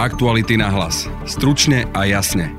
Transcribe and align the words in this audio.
Aktuality 0.00 0.56
na 0.56 0.72
hlas. 0.72 1.12
Stručne 1.28 1.84
a 1.92 2.08
jasne. 2.08 2.56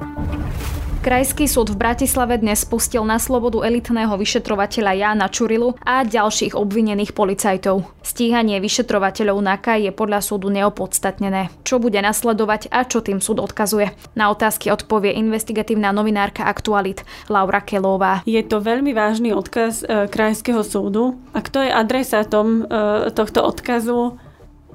Krajský 1.01 1.49
súd 1.49 1.73
v 1.73 1.81
Bratislave 1.81 2.37
dnes 2.37 2.61
spustil 2.61 3.01
na 3.01 3.17
slobodu 3.17 3.65
elitného 3.65 4.13
vyšetrovateľa 4.13 4.93
Jána 4.93 5.25
Čurilu 5.25 5.73
a 5.81 6.05
ďalších 6.05 6.53
obvinených 6.53 7.17
policajtov. 7.17 7.89
Stíhanie 8.05 8.61
vyšetrovateľov 8.61 9.41
NAKA 9.41 9.81
je 9.81 9.89
podľa 9.89 10.21
súdu 10.21 10.53
neopodstatnené. 10.53 11.49
Čo 11.65 11.81
bude 11.81 11.97
nasledovať 11.97 12.69
a 12.69 12.85
čo 12.85 13.01
tým 13.01 13.17
súd 13.17 13.41
odkazuje? 13.41 13.89
Na 14.13 14.29
otázky 14.29 14.69
odpovie 14.69 15.17
investigatívna 15.17 15.89
novinárka 15.89 16.45
Aktualit 16.45 17.01
Laura 17.25 17.65
Kelová. 17.65 18.21
Je 18.29 18.45
to 18.45 18.61
veľmi 18.61 18.93
vážny 18.93 19.33
odkaz 19.33 19.81
e, 19.81 20.05
Krajského 20.13 20.61
súdu. 20.61 21.17
A 21.33 21.41
kto 21.41 21.65
je 21.65 21.73
adresátom 21.73 22.69
e, 22.69 23.09
tohto 23.17 23.41
odkazu? 23.41 24.29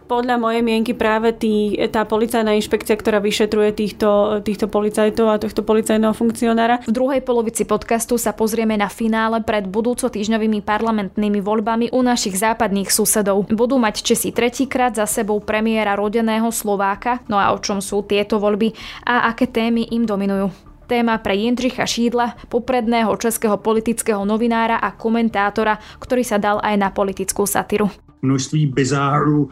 Podľa 0.06 0.38
mojej 0.38 0.62
mienky 0.62 0.94
práve 0.94 1.34
tý, 1.34 1.74
tá 1.90 2.06
policajná 2.06 2.54
inšpekcia, 2.56 2.94
ktorá 2.94 3.18
vyšetruje 3.18 3.74
týchto, 3.74 4.40
týchto 4.46 4.70
policajtov 4.70 5.26
a 5.26 5.42
tohto 5.42 5.66
policajného 5.66 6.14
funkcionára. 6.14 6.86
V 6.86 6.94
druhej 6.94 7.20
polovici 7.26 7.66
podcastu 7.66 8.14
sa 8.16 8.30
pozrieme 8.32 8.78
na 8.78 8.86
finále 8.86 9.42
pred 9.42 9.66
budúco 9.66 10.06
týždňovými 10.06 10.62
parlamentnými 10.62 11.42
voľbami 11.42 11.90
u 11.90 12.00
našich 12.00 12.38
západných 12.38 12.88
susedov. 12.88 13.50
Budú 13.50 13.76
mať 13.76 14.06
Česi 14.06 14.30
tretíkrát 14.30 14.94
za 14.94 15.04
sebou 15.04 15.42
premiéra 15.42 15.98
rodeného 15.98 16.48
Slováka, 16.54 17.20
no 17.26 17.36
a 17.36 17.50
o 17.50 17.58
čom 17.58 17.82
sú 17.82 18.06
tieto 18.06 18.38
voľby 18.38 18.72
a 19.04 19.28
aké 19.28 19.50
témy 19.50 19.90
im 19.90 20.06
dominujú 20.06 20.48
téma 20.86 21.18
pre 21.18 21.34
Jindřicha 21.34 21.82
Šídla, 21.82 22.46
popredného 22.46 23.10
českého 23.18 23.58
politického 23.58 24.22
novinára 24.22 24.78
a 24.78 24.94
komentátora, 24.94 25.82
ktorý 25.98 26.22
sa 26.22 26.38
dal 26.38 26.62
aj 26.62 26.74
na 26.78 26.94
politickú 26.94 27.42
satyru. 27.42 27.90
Množství 28.22 28.70
bizáru 28.70 29.50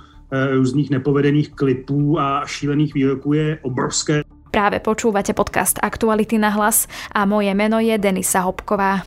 různých 0.53 0.91
nepovedených 0.91 1.51
klipů 1.51 2.21
a 2.21 2.47
šílených 2.47 2.95
výroků 2.95 3.33
je 3.33 3.59
obrovské. 3.63 4.23
Práve 4.55 4.79
počúvate 4.79 5.35
podcast 5.35 5.83
Aktuality 5.83 6.39
na 6.39 6.55
hlas 6.55 6.87
a 7.11 7.27
moje 7.27 7.51
meno 7.59 7.83
je 7.83 7.99
Denisa 7.99 8.47
Hopková. 8.47 9.03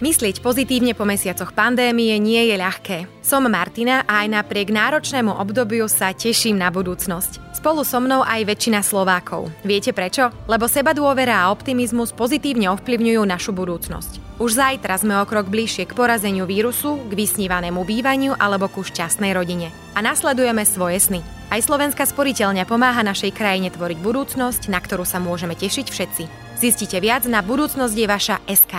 Myslieť 0.00 0.40
pozitívne 0.40 0.96
po 0.96 1.04
mesiacoch 1.04 1.52
pandémie 1.52 2.16
nie 2.18 2.48
je 2.48 2.56
ľahké. 2.56 2.98
Som 3.20 3.46
Martina 3.52 4.02
a 4.08 4.24
aj 4.24 4.32
napriek 4.32 4.72
náročnému 4.72 5.28
obdobiu 5.28 5.86
sa 5.92 6.16
teším 6.16 6.56
na 6.56 6.72
budúcnosť. 6.72 7.41
Spolu 7.62 7.86
so 7.86 8.02
mnou 8.02 8.26
aj 8.26 8.42
väčšina 8.42 8.82
Slovákov. 8.82 9.46
Viete 9.62 9.94
prečo? 9.94 10.34
Lebo 10.50 10.66
seba 10.66 10.90
dôvera 10.90 11.46
a 11.46 11.54
optimizmus 11.54 12.10
pozitívne 12.10 12.66
ovplyvňujú 12.74 13.22
našu 13.22 13.54
budúcnosť. 13.54 14.42
Už 14.42 14.58
zajtra 14.58 14.98
sme 14.98 15.14
o 15.22 15.22
krok 15.22 15.46
bližšie 15.46 15.86
k 15.86 15.94
porazeniu 15.94 16.42
vírusu, 16.42 16.98
k 17.06 17.14
vysnívanému 17.14 17.86
bývaniu 17.86 18.34
alebo 18.34 18.66
ku 18.66 18.82
šťastnej 18.82 19.30
rodine. 19.30 19.70
A 19.94 20.02
nasledujeme 20.02 20.66
svoje 20.66 20.98
sny. 21.06 21.22
Aj 21.54 21.62
Slovenská 21.62 22.02
sporiteľňa 22.02 22.66
pomáha 22.66 23.06
našej 23.06 23.30
krajine 23.30 23.70
tvoriť 23.70 23.98
budúcnosť, 24.02 24.66
na 24.66 24.82
ktorú 24.82 25.06
sa 25.06 25.22
môžeme 25.22 25.54
tešiť 25.54 25.86
všetci. 25.86 26.24
Zistite 26.58 26.98
viac 26.98 27.30
na 27.30 27.46
budúcnosť 27.46 27.94
je 27.94 28.06
vaša 28.10 28.42
SK. 28.50 28.74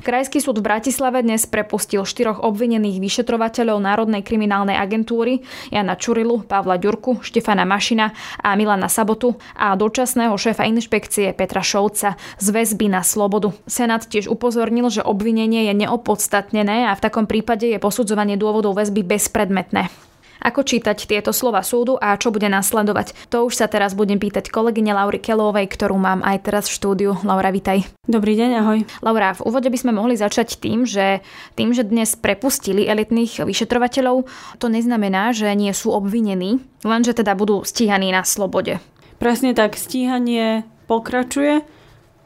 Krajský 0.00 0.40
súd 0.40 0.64
v 0.64 0.72
Bratislave 0.72 1.20
dnes 1.20 1.44
prepustil 1.44 2.08
štyroch 2.08 2.40
obvinených 2.40 3.04
vyšetrovateľov 3.04 3.84
Národnej 3.84 4.24
kriminálnej 4.24 4.72
agentúry 4.72 5.44
Jana 5.68 5.92
Čurilu, 5.92 6.40
Pavla 6.48 6.80
Ďurku, 6.80 7.20
Štefana 7.20 7.68
Mašina 7.68 8.16
a 8.40 8.56
Milana 8.56 8.88
Sabotu 8.88 9.36
a 9.52 9.76
dočasného 9.76 10.32
šéfa 10.32 10.64
inšpekcie 10.64 11.36
Petra 11.36 11.60
Šovca 11.60 12.16
z 12.40 12.46
väzby 12.48 12.88
na 12.88 13.04
slobodu. 13.04 13.52
Senát 13.68 14.00
tiež 14.08 14.32
upozornil, 14.32 14.88
že 14.88 15.04
obvinenie 15.04 15.68
je 15.68 15.84
neopodstatnené 15.84 16.88
a 16.88 16.96
v 16.96 17.04
takom 17.04 17.28
prípade 17.28 17.68
je 17.68 17.76
posudzovanie 17.76 18.40
dôvodov 18.40 18.80
väzby 18.80 19.04
bezpredmetné. 19.04 20.09
Ako 20.40 20.64
čítať 20.64 21.04
tieto 21.04 21.36
slova 21.36 21.60
súdu 21.60 22.00
a 22.00 22.16
čo 22.16 22.32
bude 22.32 22.48
nasledovať? 22.48 23.28
To 23.28 23.44
už 23.44 23.60
sa 23.60 23.68
teraz 23.68 23.92
budem 23.92 24.16
pýtať 24.16 24.48
kolegyne 24.48 24.96
Laury 24.96 25.20
Kelovej, 25.20 25.68
ktorú 25.68 26.00
mám 26.00 26.24
aj 26.24 26.48
teraz 26.48 26.64
v 26.72 26.80
štúdiu. 26.80 27.12
Laura, 27.28 27.52
vitaj. 27.52 27.84
Dobrý 28.08 28.40
deň, 28.40 28.50
ahoj. 28.56 28.78
Laura, 29.04 29.36
v 29.36 29.44
úvode 29.44 29.68
by 29.68 29.76
sme 29.76 29.92
mohli 29.92 30.16
začať 30.16 30.56
tým, 30.56 30.88
že 30.88 31.20
tým, 31.60 31.76
že 31.76 31.84
dnes 31.84 32.16
prepustili 32.16 32.88
elitných 32.88 33.44
vyšetrovateľov, 33.44 34.24
to 34.56 34.66
neznamená, 34.72 35.36
že 35.36 35.52
nie 35.52 35.76
sú 35.76 35.92
obvinení, 35.92 36.64
lenže 36.88 37.12
teda 37.12 37.36
budú 37.36 37.60
stíhaní 37.60 38.08
na 38.08 38.24
slobode. 38.24 38.80
Presne 39.20 39.52
tak, 39.52 39.76
stíhanie 39.76 40.64
pokračuje, 40.88 41.68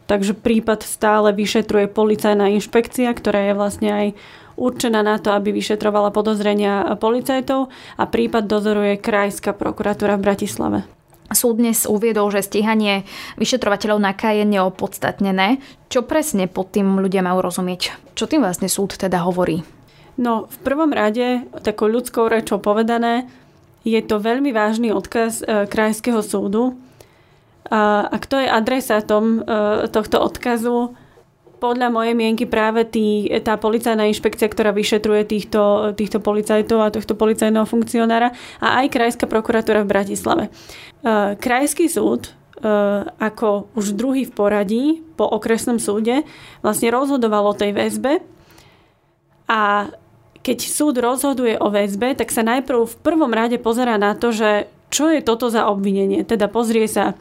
takže 0.07 0.39
prípad 0.39 0.87
stále 0.87 1.35
vyšetruje 1.35 1.91
policajná 1.91 2.55
inšpekcia, 2.55 3.11
ktorá 3.11 3.51
je 3.51 3.59
vlastne 3.59 3.91
aj 3.91 4.07
určená 4.57 5.03
na 5.03 5.19
to, 5.19 5.35
aby 5.35 5.51
vyšetrovala 5.55 6.11
podozrenia 6.11 6.99
policajtov 6.99 7.71
a 7.99 8.05
prípad 8.07 8.47
dozoruje 8.47 8.99
Krajská 8.99 9.55
prokuratúra 9.55 10.19
v 10.19 10.25
Bratislave. 10.25 10.79
Súd 11.33 11.59
dnes 11.59 11.89
uviedol, 11.89 12.29
že 12.31 12.45
stíhanie 12.45 13.09
vyšetrovateľov 13.41 13.99
na 13.99 14.13
je 14.15 14.45
neopodstatnené. 14.45 15.59
Čo 15.89 16.05
presne 16.05 16.47
pod 16.47 16.71
tým 16.71 17.01
ľudia 17.01 17.25
majú 17.25 17.43
rozumieť? 17.43 17.97
Čo 18.15 18.29
tým 18.31 18.45
vlastne 18.45 18.71
súd 18.71 18.95
teda 18.95 19.25
hovorí? 19.25 19.65
No, 20.15 20.47
v 20.47 20.57
prvom 20.63 20.95
rade, 20.95 21.43
takou 21.67 21.91
ľudskou 21.91 22.31
rečou 22.31 22.63
povedané, 22.63 23.27
je 23.83 23.99
to 24.01 24.23
veľmi 24.23 24.55
vážny 24.55 24.95
odkaz 24.95 25.43
e, 25.43 25.67
Krajského 25.67 26.23
súdu. 26.23 26.79
A, 27.67 28.07
a 28.07 28.17
kto 28.23 28.39
je 28.39 28.49
adresátom 28.49 29.25
e, 29.25 29.91
tohto 29.91 30.23
odkazu? 30.23 30.95
Podľa 31.65 31.89
mojej 31.89 32.13
mienky 32.13 32.45
práve 32.45 32.85
tý, 32.85 33.25
tá 33.41 33.57
policajná 33.57 34.05
inšpekcia, 34.13 34.53
ktorá 34.53 34.77
vyšetruje 34.77 35.25
týchto, 35.25 35.97
týchto 35.97 36.21
policajtov 36.21 36.85
a 36.85 36.93
tohto 36.93 37.17
policajného 37.17 37.65
funkcionára 37.65 38.37
a 38.61 38.85
aj 38.85 38.93
Krajská 38.93 39.25
prokuratúra 39.25 39.81
v 39.81 39.89
Bratislave. 39.89 40.45
E, 40.45 41.41
krajský 41.41 41.89
súd 41.89 42.29
e, 42.29 42.31
ako 43.09 43.73
už 43.73 43.97
druhý 43.97 44.29
v 44.29 44.37
poradí 44.37 44.85
po 45.17 45.25
okresnom 45.25 45.81
súde 45.81 46.29
vlastne 46.61 46.93
rozhodoval 46.93 47.49
o 47.49 47.57
tej 47.57 47.73
väzbe 47.73 48.21
a 49.49 49.89
keď 50.45 50.59
súd 50.69 51.01
rozhoduje 51.01 51.57
o 51.57 51.73
väzbe, 51.73 52.13
tak 52.13 52.29
sa 52.29 52.45
najprv 52.45 52.85
v 52.85 53.01
prvom 53.01 53.33
rade 53.33 53.57
pozera 53.57 53.97
na 53.97 54.13
to, 54.13 54.37
že 54.37 54.69
čo 54.93 55.09
je 55.09 55.25
toto 55.25 55.49
za 55.49 55.65
obvinenie. 55.73 56.29
Teda 56.29 56.45
pozrie 56.53 56.85
sa 56.85 57.17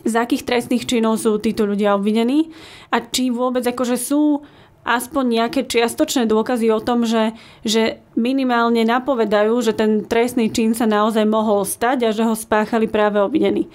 z 0.00 0.14
akých 0.16 0.48
trestných 0.48 0.88
činov 0.88 1.20
sú 1.20 1.36
títo 1.36 1.68
ľudia 1.68 1.92
obvinení 1.92 2.48
a 2.88 3.04
či 3.04 3.28
vôbec 3.28 3.60
akože 3.60 4.00
sú 4.00 4.40
aspoň 4.82 5.24
nejaké 5.38 5.60
čiastočné 5.66 6.26
dôkazy 6.26 6.66
o 6.74 6.82
tom, 6.82 7.06
že, 7.06 7.38
že 7.62 8.02
minimálne 8.18 8.82
napovedajú, 8.82 9.54
že 9.62 9.72
ten 9.78 10.02
trestný 10.02 10.50
čin 10.50 10.74
sa 10.74 10.90
naozaj 10.90 11.22
mohol 11.22 11.62
stať 11.62 12.10
a 12.10 12.14
že 12.14 12.26
ho 12.26 12.34
spáchali 12.34 12.90
práve 12.90 13.22
obvinení. 13.22 13.70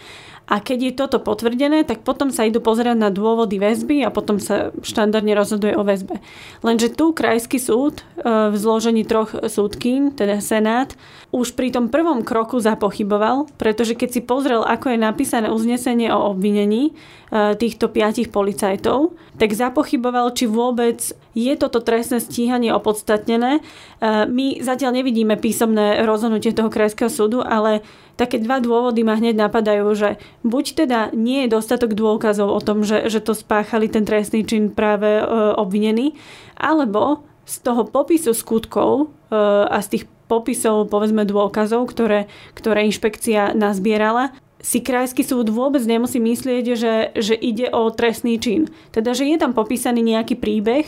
A 0.47 0.63
keď 0.63 0.79
je 0.79 0.93
toto 0.95 1.19
potvrdené, 1.19 1.83
tak 1.83 2.07
potom 2.07 2.31
sa 2.31 2.47
idú 2.47 2.63
pozerať 2.63 2.95
na 2.95 3.11
dôvody 3.11 3.59
väzby 3.59 4.07
a 4.07 4.15
potom 4.15 4.39
sa 4.39 4.71
štandardne 4.79 5.35
rozhoduje 5.35 5.75
o 5.75 5.83
väzbe. 5.83 6.23
Lenže 6.63 6.95
tu 6.95 7.11
krajský 7.11 7.59
súd 7.59 7.99
e, 7.99 8.03
v 8.23 8.55
zložení 8.55 9.03
troch 9.03 9.35
súdkým, 9.35 10.15
teda 10.15 10.39
Senát, 10.39 10.95
už 11.35 11.59
pri 11.59 11.75
tom 11.75 11.91
prvom 11.91 12.23
kroku 12.23 12.55
zapochyboval, 12.63 13.51
pretože 13.59 13.99
keď 13.99 14.09
si 14.15 14.21
pozrel, 14.23 14.63
ako 14.63 14.95
je 14.95 14.99
napísané 14.99 15.51
uznesenie 15.51 16.07
o 16.07 16.31
obvinení 16.31 16.91
e, 16.91 17.51
týchto 17.59 17.91
piatich 17.91 18.31
policajtov, 18.31 19.11
tak 19.35 19.51
zapochyboval, 19.51 20.31
či 20.31 20.47
vôbec 20.47 21.03
je 21.35 21.53
toto 21.59 21.83
trestné 21.83 22.23
stíhanie 22.23 22.71
opodstatnené. 22.71 23.59
E, 23.59 23.61
my 24.23 24.63
zatiaľ 24.63 25.03
nevidíme 25.03 25.35
písomné 25.35 25.99
rozhodnutie 26.07 26.55
toho 26.55 26.71
krajského 26.71 27.11
súdu, 27.11 27.43
ale 27.43 27.83
také 28.15 28.39
dva 28.39 28.63
dôvody 28.63 29.03
ma 29.03 29.19
hneď 29.19 29.35
napadajú, 29.35 29.83
že 29.99 30.09
buď 30.47 30.65
teda 30.87 30.99
nie 31.11 31.43
je 31.43 31.53
dostatok 31.59 31.91
dôkazov 31.91 32.55
o 32.55 32.63
tom, 32.63 32.87
že, 32.87 33.11
že 33.11 33.19
to 33.19 33.35
spáchali 33.35 33.91
ten 33.91 34.07
trestný 34.07 34.47
čin 34.47 34.71
práve 34.71 35.19
e, 35.19 35.23
obvinený, 35.59 36.15
alebo 36.55 37.27
z 37.47 37.63
toho 37.63 37.87
popisu 37.87 38.35
skutkov 38.35 39.07
a 39.31 39.79
z 39.79 39.87
tých 39.87 40.03
popisov, 40.27 40.91
povedzme, 40.91 41.23
dôkazov, 41.23 41.87
ktoré, 41.89 42.27
ktoré 42.53 42.85
inšpekcia 42.87 43.55
nazbierala, 43.55 44.35
si 44.57 44.83
krajský 44.83 45.23
súd 45.23 45.53
vôbec 45.53 45.81
nemusí 45.85 46.19
myslieť, 46.19 46.65
že, 46.75 46.93
že 47.15 47.35
ide 47.37 47.71
o 47.71 47.87
trestný 47.93 48.41
čin. 48.41 48.67
Teda, 48.91 49.15
že 49.15 49.29
je 49.29 49.37
tam 49.39 49.55
popísaný 49.55 50.03
nejaký 50.03 50.35
príbeh, 50.35 50.85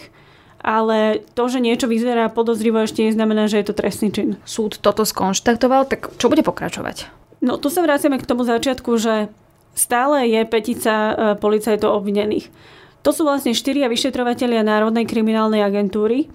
ale 0.60 1.24
to, 1.38 1.48
že 1.48 1.64
niečo 1.64 1.88
vyzerá 1.88 2.28
podozrivo, 2.28 2.84
ešte 2.84 3.08
neznamená, 3.08 3.48
že 3.48 3.64
je 3.64 3.66
to 3.72 3.78
trestný 3.78 4.12
čin. 4.12 4.30
Súd 4.44 4.82
toto 4.84 5.08
skonštatoval, 5.08 5.88
tak 5.88 6.12
čo 6.20 6.28
bude 6.28 6.44
pokračovať? 6.44 7.08
No 7.40 7.56
tu 7.56 7.72
sa 7.72 7.80
vraciame 7.80 8.20
k 8.20 8.28
tomu 8.28 8.44
začiatku, 8.44 9.00
že 9.00 9.32
stále 9.72 10.28
je 10.28 10.44
petica 10.44 10.94
e, 10.94 11.14
policajtov 11.40 12.04
obvinených. 12.04 12.52
To 13.08 13.16
sú 13.16 13.24
vlastne 13.24 13.56
štyria 13.56 13.88
vyšetrovateľia 13.88 14.60
Národnej 14.60 15.08
kriminálnej 15.08 15.64
agentúry. 15.64 16.28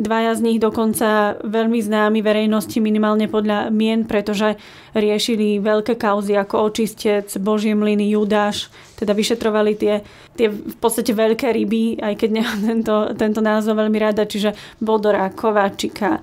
Dvaja 0.00 0.32
z 0.32 0.40
nich 0.40 0.56
dokonca 0.56 1.36
veľmi 1.44 1.76
známi 1.76 2.24
verejnosti 2.24 2.80
minimálne 2.80 3.28
podľa 3.28 3.68
mien, 3.68 4.08
pretože 4.08 4.56
riešili 4.96 5.60
veľké 5.60 6.00
kauzy 6.00 6.40
ako 6.40 6.72
očistec, 6.72 7.28
Božie 7.36 7.76
mlyny, 7.76 8.08
Judáš, 8.16 8.72
teda 8.96 9.12
vyšetrovali 9.12 9.76
tie, 9.76 10.00
tie 10.40 10.48
v 10.48 10.76
podstate 10.80 11.12
veľké 11.12 11.52
ryby, 11.52 12.00
aj 12.00 12.16
keď 12.16 12.30
nemám 12.32 12.60
tento, 12.72 12.96
tento 13.12 13.40
názov 13.44 13.76
veľmi 13.76 13.98
rada, 14.00 14.24
čiže 14.24 14.56
Bodora, 14.80 15.28
Kováčika, 15.36 16.16
e, 16.16 16.20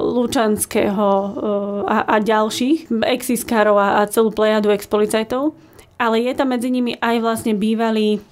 Lučanského 0.00 1.08
e, 1.12 1.28
a, 1.92 1.98
a 2.08 2.16
ďalších, 2.24 2.88
exiskárov 3.04 3.76
a, 3.76 4.08
celú 4.08 4.32
plejadu 4.32 4.72
ex-policajtov. 4.72 5.52
Ale 6.00 6.24
je 6.24 6.32
tam 6.32 6.56
medzi 6.56 6.72
nimi 6.72 6.96
aj 6.96 7.20
vlastne 7.20 7.52
bývalý 7.52 8.24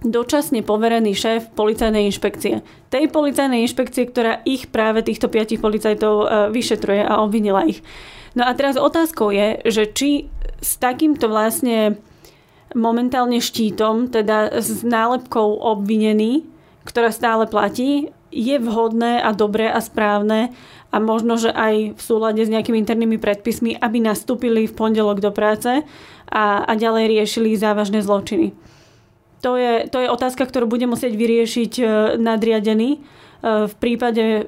dočasne 0.00 0.64
poverený 0.64 1.12
šéf 1.12 1.52
policajnej 1.52 2.08
inšpekcie. 2.08 2.64
Tej 2.88 3.04
policajnej 3.12 3.64
inšpekcie, 3.68 4.08
ktorá 4.08 4.40
ich 4.48 4.72
práve 4.72 5.04
týchto 5.04 5.28
piatich 5.28 5.60
policajtov 5.60 6.14
e, 6.20 6.26
vyšetruje 6.52 7.04
a 7.04 7.20
obvinila 7.20 7.68
ich. 7.68 7.84
No 8.32 8.46
a 8.46 8.54
teraz 8.56 8.80
otázkou 8.80 9.34
je, 9.34 9.60
že 9.68 9.84
či 9.90 10.10
s 10.62 10.80
takýmto 10.80 11.28
vlastne 11.28 12.00
momentálne 12.72 13.42
štítom, 13.42 14.08
teda 14.08 14.62
s 14.62 14.86
nálepkou 14.86 15.58
obvinený, 15.58 16.46
ktorá 16.86 17.10
stále 17.10 17.50
platí, 17.50 18.14
je 18.30 18.56
vhodné 18.62 19.18
a 19.18 19.34
dobré 19.34 19.66
a 19.66 19.82
správne 19.82 20.54
a 20.94 20.96
možno, 21.02 21.34
že 21.34 21.50
aj 21.50 21.98
v 21.98 22.00
súlade 22.00 22.42
s 22.46 22.50
nejakými 22.50 22.78
internými 22.78 23.18
predpismi, 23.18 23.74
aby 23.78 23.98
nastúpili 23.98 24.70
v 24.70 24.74
pondelok 24.74 25.18
do 25.18 25.34
práce 25.34 25.82
a, 26.30 26.44
a 26.62 26.72
ďalej 26.78 27.10
riešili 27.10 27.58
závažné 27.58 28.06
zločiny. 28.06 28.54
To 29.40 29.56
je, 29.56 29.88
to 29.88 29.98
je 30.04 30.08
otázka, 30.12 30.44
ktorú 30.44 30.68
bude 30.68 30.84
musieť 30.84 31.16
vyriešiť 31.16 31.72
e, 31.80 31.84
nadriadený. 32.20 32.90
E, 32.92 32.98
v 33.68 33.74
prípade 33.80 34.20
e, 34.20 34.40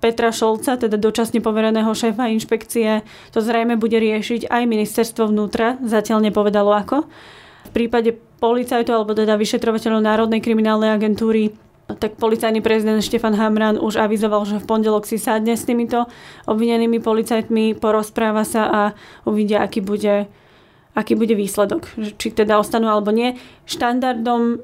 Petra 0.00 0.32
Šolca, 0.32 0.80
teda 0.80 0.96
dočasne 0.96 1.44
povereného 1.44 1.92
šéfa 1.92 2.32
inšpekcie, 2.32 3.04
to 3.28 3.44
zrejme 3.44 3.76
bude 3.76 4.00
riešiť 4.00 4.48
aj 4.48 4.62
ministerstvo 4.64 5.28
vnútra, 5.28 5.76
zatiaľ 5.84 6.24
nepovedalo 6.32 6.72
ako. 6.72 7.04
V 7.68 7.70
prípade 7.76 8.16
policajtov 8.40 9.04
alebo 9.04 9.12
teda 9.12 9.36
vyšetrovateľov 9.36 10.00
Národnej 10.00 10.40
kriminálnej 10.40 10.96
agentúry 10.96 11.52
tak 11.96 12.20
policajný 12.20 12.60
prezident 12.60 13.00
Štefan 13.00 13.32
Hamran 13.32 13.80
už 13.80 13.96
avizoval, 13.96 14.44
že 14.44 14.60
v 14.60 14.68
pondelok 14.68 15.08
si 15.08 15.16
sadne 15.16 15.56
s 15.56 15.64
týmito 15.64 16.04
obvinenými 16.44 17.00
policajtmi, 17.00 17.80
porozpráva 17.80 18.44
sa 18.44 18.68
a 18.68 18.82
uvidia, 19.24 19.64
aký 19.64 19.80
bude 19.80 20.28
aký 20.98 21.14
bude 21.14 21.38
výsledok. 21.38 21.86
Či 22.18 22.34
teda 22.34 22.58
ostanú 22.58 22.90
alebo 22.90 23.14
nie. 23.14 23.38
Štandardom 23.70 24.58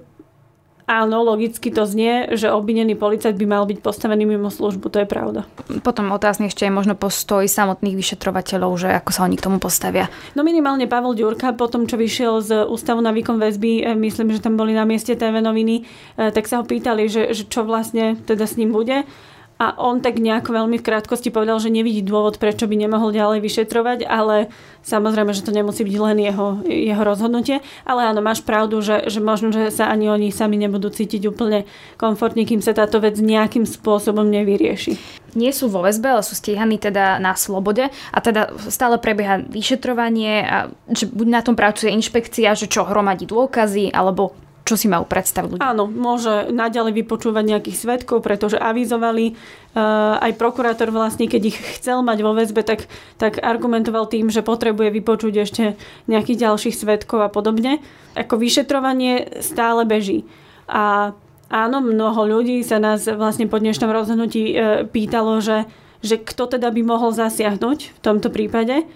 Áno, 0.84 1.25
logicky 1.25 1.72
to 1.72 1.88
znie, 1.88 2.36
že 2.36 2.52
obvinený 2.52 2.92
policajt 2.92 3.40
by 3.40 3.46
mal 3.48 3.64
byť 3.64 3.81
postavený 3.81 4.28
mimo 4.28 4.52
službu, 4.52 4.92
to 4.92 5.00
je 5.00 5.08
pravda. 5.08 5.48
Potom 5.81 6.12
otázne 6.12 6.52
ešte 6.52 6.69
je 6.69 6.76
možno 6.76 6.92
postoj 6.92 7.40
samotných 7.48 7.96
vyšetrovateľov, 7.96 8.70
že 8.76 8.88
ako 8.92 9.10
sa 9.16 9.25
oni 9.25 9.40
k 9.40 9.44
tomu 9.48 9.56
postavia. 9.56 10.12
No 10.36 10.44
minimálne 10.44 10.84
Pavel 10.84 11.16
Ďurka, 11.16 11.56
po 11.56 11.72
tom, 11.72 11.88
čo 11.88 11.96
vyšiel 11.96 12.44
z 12.44 12.50
Ústavu 12.69 13.00
na 13.00 13.16
výkon 13.16 13.40
väzby, 13.40 13.81
e, 13.81 13.96
myslím, 13.96 14.36
že 14.36 14.44
tam 14.44 14.60
boli 14.60 14.76
na 14.76 14.84
mieste 14.84 15.16
TV 15.16 15.40
noviny, 15.40 15.88
e, 16.20 16.28
tak 16.36 16.44
sa 16.44 16.60
ho 16.60 16.69
pýtali, 16.69 17.08
že, 17.08 17.32
že 17.32 17.48
čo 17.48 17.64
vlastne 17.64 18.20
teda 18.28 18.44
s 18.44 18.60
ním 18.60 18.76
bude. 18.76 19.08
A 19.55 19.79
on 19.79 20.03
tak 20.03 20.19
nejako 20.19 20.51
veľmi 20.51 20.83
v 20.83 20.87
krátkosti 20.87 21.31
povedal, 21.31 21.62
že 21.62 21.71
nevidí 21.71 22.03
dôvod, 22.03 22.43
prečo 22.43 22.67
by 22.67 22.75
nemohol 22.75 23.15
ďalej 23.15 23.39
vyšetrovať, 23.39 24.03
ale 24.03 24.51
samozrejme, 24.83 25.31
že 25.31 25.47
to 25.47 25.55
nemusí 25.55 25.87
byť 25.87 25.97
len 26.03 26.19
jeho, 26.19 26.59
jeho 26.67 27.03
rozhodnutie. 27.06 27.62
Ale 27.87 28.11
áno, 28.11 28.19
máš 28.19 28.43
pravdu, 28.43 28.83
že, 28.83 29.06
že 29.06 29.23
možno, 29.23 29.55
že 29.55 29.71
sa 29.71 29.87
ani 29.95 30.11
oni 30.11 30.35
sami 30.35 30.59
nebudú 30.59 30.91
cítiť 30.91 31.31
úplne 31.31 31.71
komfortne, 31.95 32.43
kým 32.43 32.59
sa 32.59 32.75
táto 32.75 32.99
vec 32.99 33.15
nejakým 33.15 33.62
spôsobom 33.62 34.27
nevyrieši. 34.27 34.99
Nie 35.39 35.55
sú 35.55 35.71
vo 35.71 35.87
väzbe, 35.87 36.19
ale 36.19 36.27
sú 36.27 36.35
stíhaní 36.35 36.83
teda 36.83 37.23
na 37.23 37.39
slobode 37.39 37.91
a 37.91 38.19
teda 38.19 38.51
stále 38.71 38.99
prebieha 38.99 39.39
vyšetrovanie, 39.39 40.47
a 40.47 40.56
že 40.91 41.06
buď 41.06 41.27
na 41.31 41.43
tom 41.47 41.55
pracuje 41.55 41.95
inšpekcia, 41.95 42.59
že 42.59 42.67
čo 42.67 42.83
hromadí 42.83 43.27
dôkazy, 43.27 43.95
alebo 43.95 44.35
čo 44.64 44.81
si 44.81 44.88
majú 44.88 45.05
predstaviť 45.05 45.49
ľudia? 45.52 45.64
Áno, 45.76 45.84
môže 45.84 46.49
naďalej 46.49 47.05
vypočúvať 47.05 47.44
nejakých 47.44 47.76
svetkov, 47.76 48.25
pretože 48.25 48.56
avizovali 48.56 49.37
uh, 49.37 50.16
aj 50.25 50.40
prokurátor 50.40 50.88
vlastne, 50.88 51.28
keď 51.28 51.52
ich 51.52 51.58
chcel 51.76 52.00
mať 52.00 52.25
vo 52.25 52.32
väzbe, 52.32 52.64
tak, 52.64 52.88
tak 53.20 53.44
argumentoval 53.44 54.08
tým, 54.08 54.32
že 54.32 54.40
potrebuje 54.40 54.88
vypočuť 54.88 55.34
ešte 55.37 55.64
nejakých 56.08 56.49
ďalších 56.49 56.81
svetkov 56.81 57.20
a 57.20 57.28
podobne. 57.28 57.84
Ako 58.16 58.40
vyšetrovanie 58.40 59.44
stále 59.44 59.84
beží. 59.84 60.25
A 60.64 61.12
áno, 61.52 61.84
mnoho 61.84 62.25
ľudí 62.25 62.64
sa 62.64 62.81
nás 62.81 63.05
vlastne 63.05 63.44
po 63.44 63.60
dnešnom 63.60 63.93
rozhodnutí 63.93 64.56
uh, 64.56 64.88
pýtalo, 64.88 65.44
že, 65.44 65.69
že 66.00 66.17
kto 66.17 66.56
teda 66.56 66.72
by 66.72 66.81
mohol 66.88 67.12
zasiahnuť 67.12 67.78
v 67.93 68.00
tomto 68.00 68.32
prípade 68.32 68.88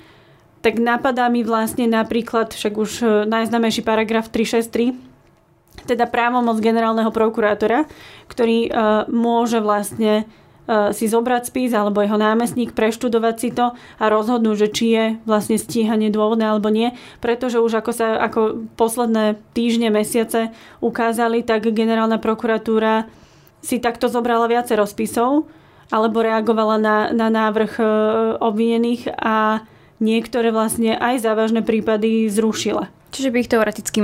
tak 0.59 0.83
napadá 0.83 1.31
mi 1.31 1.47
vlastne 1.47 1.87
napríklad, 1.87 2.51
však 2.51 2.75
už 2.75 2.91
e, 2.99 3.07
najznamejší 3.31 3.87
paragraf 3.87 4.27
363 4.27 5.08
teda 5.85 6.09
právomoc 6.09 6.59
generálneho 6.59 7.13
prokurátora, 7.13 7.87
ktorý 8.27 8.69
uh, 8.69 8.71
môže 9.13 9.63
vlastne 9.63 10.25
uh, 10.69 10.91
si 10.91 11.07
zobrať 11.07 11.53
spis 11.53 11.71
alebo 11.75 12.01
jeho 12.01 12.17
námestník, 12.17 12.75
preštudovať 12.75 13.35
si 13.39 13.49
to 13.55 13.75
a 13.75 14.05
rozhodnúť, 14.09 14.57
že 14.57 14.69
či 14.73 14.87
je 14.93 15.05
vlastne 15.25 15.61
stíhanie 15.61 16.09
dôvodné 16.09 16.49
alebo 16.49 16.73
nie, 16.73 16.97
pretože 17.23 17.61
už 17.63 17.85
ako 17.85 17.93
sa 17.95 18.19
ako 18.19 18.71
posledné 18.75 19.39
týždne, 19.53 19.93
mesiace 19.93 20.51
ukázali, 20.83 21.45
tak 21.45 21.69
generálna 21.71 22.19
prokuratúra 22.19 23.07
si 23.61 23.83
takto 23.83 24.07
zobrala 24.07 24.47
viacero 24.47 24.87
spisov 24.87 25.51
alebo 25.89 26.21
reagovala 26.21 26.77
na, 26.77 26.97
na 27.17 27.33
návrh 27.33 27.73
uh, 27.81 27.87
obvinených 28.45 29.09
a 29.19 29.65
niektoré 29.99 30.55
vlastne 30.55 30.95
aj 30.95 31.25
závažné 31.27 31.67
prípady 31.67 32.31
zrušila. 32.31 32.87
Čiže 33.11 33.29
by 33.33 33.37
ich 33.41 33.51
teoreticky 33.51 33.99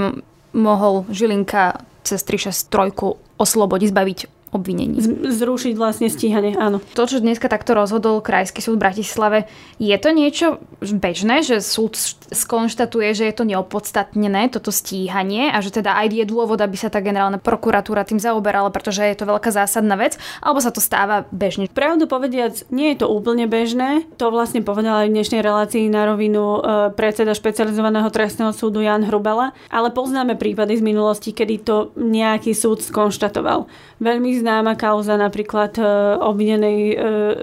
mohol 0.54 1.04
Žilinka 1.10 1.82
cez 2.06 2.22
363 2.22 3.18
oslobodiť, 3.36 3.88
zbaviť 3.90 4.18
obvinení. 4.54 5.02
Zrušiť 5.26 5.74
vlastne 5.74 6.06
stíhanie, 6.06 6.54
áno. 6.54 6.78
To, 6.94 7.04
čo 7.10 7.18
dneska 7.18 7.50
takto 7.50 7.74
rozhodol 7.74 8.22
Krajský 8.22 8.62
súd 8.62 8.78
v 8.78 8.86
Bratislave, 8.86 9.38
je 9.82 9.96
to 9.98 10.14
niečo 10.14 10.62
bežné, 10.78 11.42
že 11.42 11.58
súd 11.58 11.98
skonštatuje, 12.30 13.10
že 13.18 13.26
je 13.26 13.34
to 13.34 13.44
neopodstatnené, 13.44 14.46
toto 14.54 14.70
stíhanie 14.70 15.50
a 15.50 15.58
že 15.58 15.74
teda 15.74 15.98
aj 15.98 16.14
je 16.14 16.26
dôvod, 16.30 16.62
aby 16.62 16.78
sa 16.78 16.86
tá 16.86 17.02
generálna 17.02 17.42
prokuratúra 17.42 18.06
tým 18.06 18.22
zaoberala, 18.22 18.70
pretože 18.70 19.02
je 19.02 19.18
to 19.18 19.26
veľká 19.26 19.50
zásadná 19.50 19.98
vec, 19.98 20.14
alebo 20.38 20.62
sa 20.62 20.70
to 20.70 20.78
stáva 20.78 21.26
bežne? 21.34 21.66
Pravdu 21.66 22.06
povediac, 22.06 22.54
nie 22.70 22.94
je 22.94 23.02
to 23.02 23.10
úplne 23.10 23.50
bežné. 23.50 24.06
To 24.22 24.30
vlastne 24.30 24.62
povedal 24.62 25.02
aj 25.02 25.10
v 25.10 25.16
dnešnej 25.18 25.42
relácii 25.42 25.90
na 25.90 26.06
rovinu 26.06 26.42
e, 26.42 26.60
predseda 26.94 27.34
špecializovaného 27.34 28.06
trestného 28.14 28.54
súdu 28.54 28.78
Jan 28.78 29.02
Hrubala, 29.02 29.50
ale 29.66 29.90
poznáme 29.90 30.38
prípady 30.38 30.78
z 30.78 30.86
minulosti, 30.86 31.34
kedy 31.34 31.54
to 31.66 31.76
nejaký 31.98 32.54
súd 32.54 32.84
skonštatoval. 32.84 33.66
Veľmi 33.98 34.36
známa 34.44 34.76
kauza 34.76 35.16
napríklad 35.16 35.80
e, 35.80 35.84
obvinenej 36.20 36.78
e, 36.92 36.96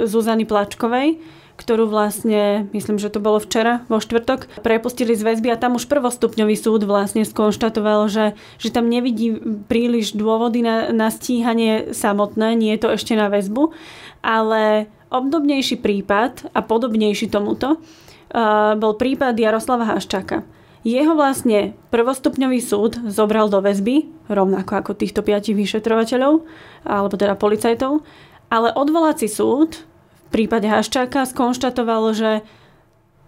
Zuzany 0.05 0.45
Plačkovej, 0.45 1.17
ktorú 1.57 1.89
vlastne, 1.89 2.69
myslím, 2.73 3.01
že 3.01 3.09
to 3.09 3.17
bolo 3.17 3.41
včera, 3.41 3.85
vo 3.89 3.97
štvrtok, 3.97 4.61
prepustili 4.61 5.17
z 5.17 5.25
väzby 5.25 5.49
a 5.49 5.57
tam 5.57 5.77
už 5.77 5.89
prvostupňový 5.89 6.53
súd 6.53 6.85
vlastne 6.85 7.25
skonštatoval, 7.25 8.05
že, 8.09 8.25
že 8.61 8.69
tam 8.69 8.85
nevidí 8.89 9.37
príliš 9.65 10.13
dôvody 10.13 10.61
na, 10.61 10.93
na 10.93 11.09
stíhanie 11.09 11.93
samotné, 11.93 12.53
nie 12.53 12.77
je 12.77 12.81
to 12.85 12.89
ešte 12.93 13.13
na 13.17 13.29
väzbu, 13.29 13.73
ale 14.21 14.89
obdobnejší 15.13 15.81
prípad 15.81 16.53
a 16.53 16.65
podobnejší 16.65 17.29
tomuto 17.29 17.77
uh, 17.77 18.73
bol 18.79 18.97
prípad 18.97 19.37
Jaroslava 19.37 19.85
Haščáka. 19.85 20.41
Jeho 20.81 21.13
vlastne 21.13 21.77
prvostupňový 21.93 22.57
súd 22.57 22.97
zobral 23.05 23.53
do 23.53 23.61
väzby, 23.61 24.09
rovnako 24.25 24.81
ako 24.81 24.91
týchto 24.97 25.21
piatich 25.21 25.53
vyšetrovateľov, 25.53 26.41
alebo 26.81 27.13
teda 27.13 27.37
policajtov, 27.37 28.01
ale 28.49 28.73
odvolací 28.73 29.29
súd 29.29 29.85
v 30.27 30.27
prípade 30.33 30.65
Haščáka 30.65 31.29
skonštatoval, 31.29 32.03
že 32.17 32.31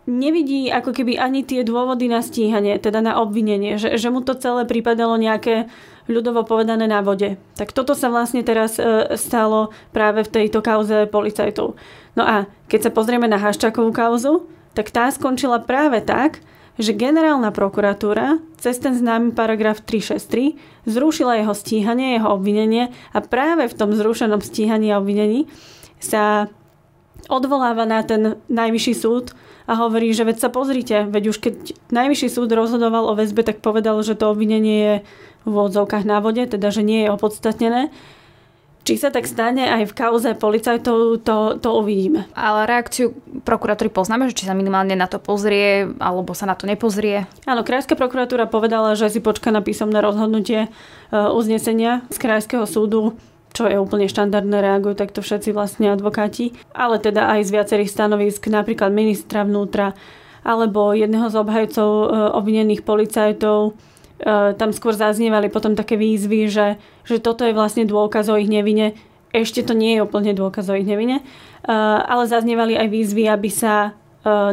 nevidí 0.09 0.67
ako 0.67 0.91
keby 0.91 1.15
ani 1.15 1.45
tie 1.47 1.63
dôvody 1.63 2.11
na 2.11 2.19
stíhanie, 2.19 2.75
teda 2.81 2.99
na 2.99 3.21
obvinenie, 3.21 3.79
že, 3.79 3.95
že 3.95 4.09
mu 4.09 4.19
to 4.25 4.35
celé 4.35 4.67
pripadalo 4.67 5.15
nejaké 5.15 5.71
ľudovo 6.11 6.43
povedané 6.43 6.89
na 6.89 6.99
vode. 6.99 7.39
Tak 7.55 7.71
toto 7.71 7.95
sa 7.95 8.11
vlastne 8.11 8.43
teraz 8.43 8.75
e, 8.75 9.15
stalo 9.15 9.71
práve 9.95 10.27
v 10.27 10.33
tejto 10.41 10.59
kauze 10.59 11.07
policajtov. 11.07 11.79
No 12.19 12.23
a 12.27 12.51
keď 12.67 12.89
sa 12.89 12.91
pozrieme 12.91 13.31
na 13.31 13.39
Haščákovú 13.39 13.95
kauzu, 13.95 14.49
tak 14.75 14.91
tá 14.91 15.07
skončila 15.07 15.63
práve 15.63 16.03
tak, 16.03 16.43
že 16.81 16.97
generálna 16.97 17.53
prokuratúra 17.53 18.41
cez 18.57 18.81
ten 18.81 18.97
známy 18.97 19.37
paragraf 19.37 19.85
363 19.85 20.89
zrušila 20.89 21.37
jeho 21.37 21.53
stíhanie, 21.53 22.17
jeho 22.17 22.33
obvinenie 22.33 22.89
a 23.13 23.21
práve 23.21 23.69
v 23.69 23.77
tom 23.77 23.93
zrušenom 23.93 24.41
stíhaní 24.41 24.89
a 24.89 24.97
obvinení 24.97 25.45
sa 26.01 26.49
odvoláva 27.29 27.85
na 27.85 28.01
ten 28.03 28.41
najvyšší 28.49 28.93
súd 28.97 29.31
a 29.63 29.79
hovorí, 29.79 30.11
že 30.11 30.27
veď 30.27 30.37
sa 30.43 30.49
pozrite, 30.51 31.07
veď 31.07 31.23
už 31.31 31.37
keď 31.39 31.55
najvyšší 31.93 32.27
súd 32.27 32.51
rozhodoval 32.51 33.07
o 33.07 33.15
väzbe, 33.15 33.47
tak 33.47 33.63
povedal, 33.63 33.95
že 34.03 34.17
to 34.17 34.33
obvinenie 34.33 34.77
je 34.79 34.95
v 35.47 35.55
odzovkách 35.55 36.03
na 36.03 36.19
vode, 36.19 36.43
teda 36.43 36.67
že 36.71 36.83
nie 36.83 37.07
je 37.07 37.13
opodstatnené. 37.13 37.91
Či 38.83 38.99
sa 38.99 39.15
tak 39.15 39.31
stane 39.31 39.63
aj 39.63 39.87
v 39.87 39.95
kauze 39.95 40.27
policajtov, 40.35 41.23
to, 41.23 41.55
to 41.55 41.69
uvidíme. 41.71 42.27
Ale 42.35 42.67
reakciu 42.67 43.15
prokuratúry 43.47 43.87
poznáme, 43.87 44.27
že 44.27 44.43
či 44.43 44.47
sa 44.47 44.51
minimálne 44.51 44.91
na 44.99 45.07
to 45.07 45.23
pozrie, 45.23 45.87
alebo 46.03 46.35
sa 46.35 46.43
na 46.43 46.59
to 46.59 46.67
nepozrie? 46.67 47.23
Áno, 47.47 47.63
Krajská 47.63 47.95
prokuratúra 47.95 48.43
povedala, 48.43 48.99
že 48.99 49.07
si 49.07 49.23
počka 49.23 49.55
na 49.55 49.63
písomné 49.63 50.03
rozhodnutie 50.03 50.67
e, 50.67 50.69
uznesenia 51.15 52.03
z 52.11 52.17
Krajského 52.19 52.67
súdu 52.67 53.15
čo 53.53 53.69
je 53.69 53.77
úplne 53.77 54.09
štandardné, 54.09 54.65
reagujú 54.65 54.97
takto 54.97 55.21
všetci 55.21 55.53
vlastne 55.53 55.93
advokáti, 55.93 56.57
ale 56.73 56.97
teda 56.97 57.37
aj 57.37 57.45
z 57.45 57.53
viacerých 57.53 57.93
stanovisk, 57.93 58.49
napríklad 58.49 58.89
ministra 58.89 59.45
vnútra, 59.45 59.93
alebo 60.41 60.91
jedného 60.91 61.29
z 61.29 61.37
obhajcov 61.37 61.89
e, 61.93 62.05
obvinených 62.33 62.81
policajtov, 62.81 63.77
tam 64.31 64.71
skôr 64.71 64.95
zaznievali 64.95 65.51
potom 65.51 65.75
také 65.75 65.99
výzvy, 65.99 66.47
že, 66.47 66.79
že 67.03 67.19
toto 67.19 67.43
je 67.43 67.51
vlastne 67.51 67.83
dôkaz 67.83 68.31
o 68.31 68.39
ich 68.39 68.47
nevine. 68.47 68.95
Ešte 69.35 69.65
to 69.65 69.75
nie 69.75 69.99
je 69.99 70.05
úplne 70.05 70.31
dôkaz 70.31 70.71
o 70.71 70.77
ich 70.79 70.87
nevine, 70.87 71.19
e, 71.19 71.23
ale 72.05 72.23
zaznievali 72.29 72.79
aj 72.79 72.87
výzvy, 72.87 73.27
aby 73.27 73.49
sa 73.51 73.91
e, 73.91 73.91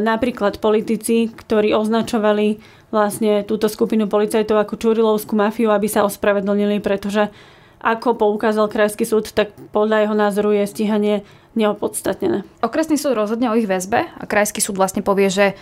napríklad 0.03 0.59
politici, 0.59 1.31
ktorí 1.31 1.71
označovali 1.71 2.59
vlastne 2.91 3.47
túto 3.47 3.71
skupinu 3.71 4.11
policajtov 4.11 4.59
ako 4.59 4.75
Čurilovskú 4.75 5.39
mafiu, 5.39 5.71
aby 5.71 5.87
sa 5.87 6.03
ospravedlnili, 6.03 6.83
pretože 6.83 7.31
ako 7.81 8.13
poukázal 8.19 8.69
Krajský 8.69 9.07
súd, 9.07 9.33
tak 9.33 9.55
podľa 9.73 10.05
jeho 10.05 10.15
názoru 10.15 10.53
je 10.53 10.69
stíhanie 10.69 11.15
neopodstatnené. 11.57 12.45
Okresný 12.61 12.99
súd 12.99 13.17
rozhodne 13.17 13.49
o 13.49 13.57
ich 13.57 13.65
väzbe 13.65 14.05
a 14.05 14.23
Krajský 14.27 14.61
súd 14.61 14.77
vlastne 14.77 15.01
povie, 15.01 15.31
že, 15.31 15.57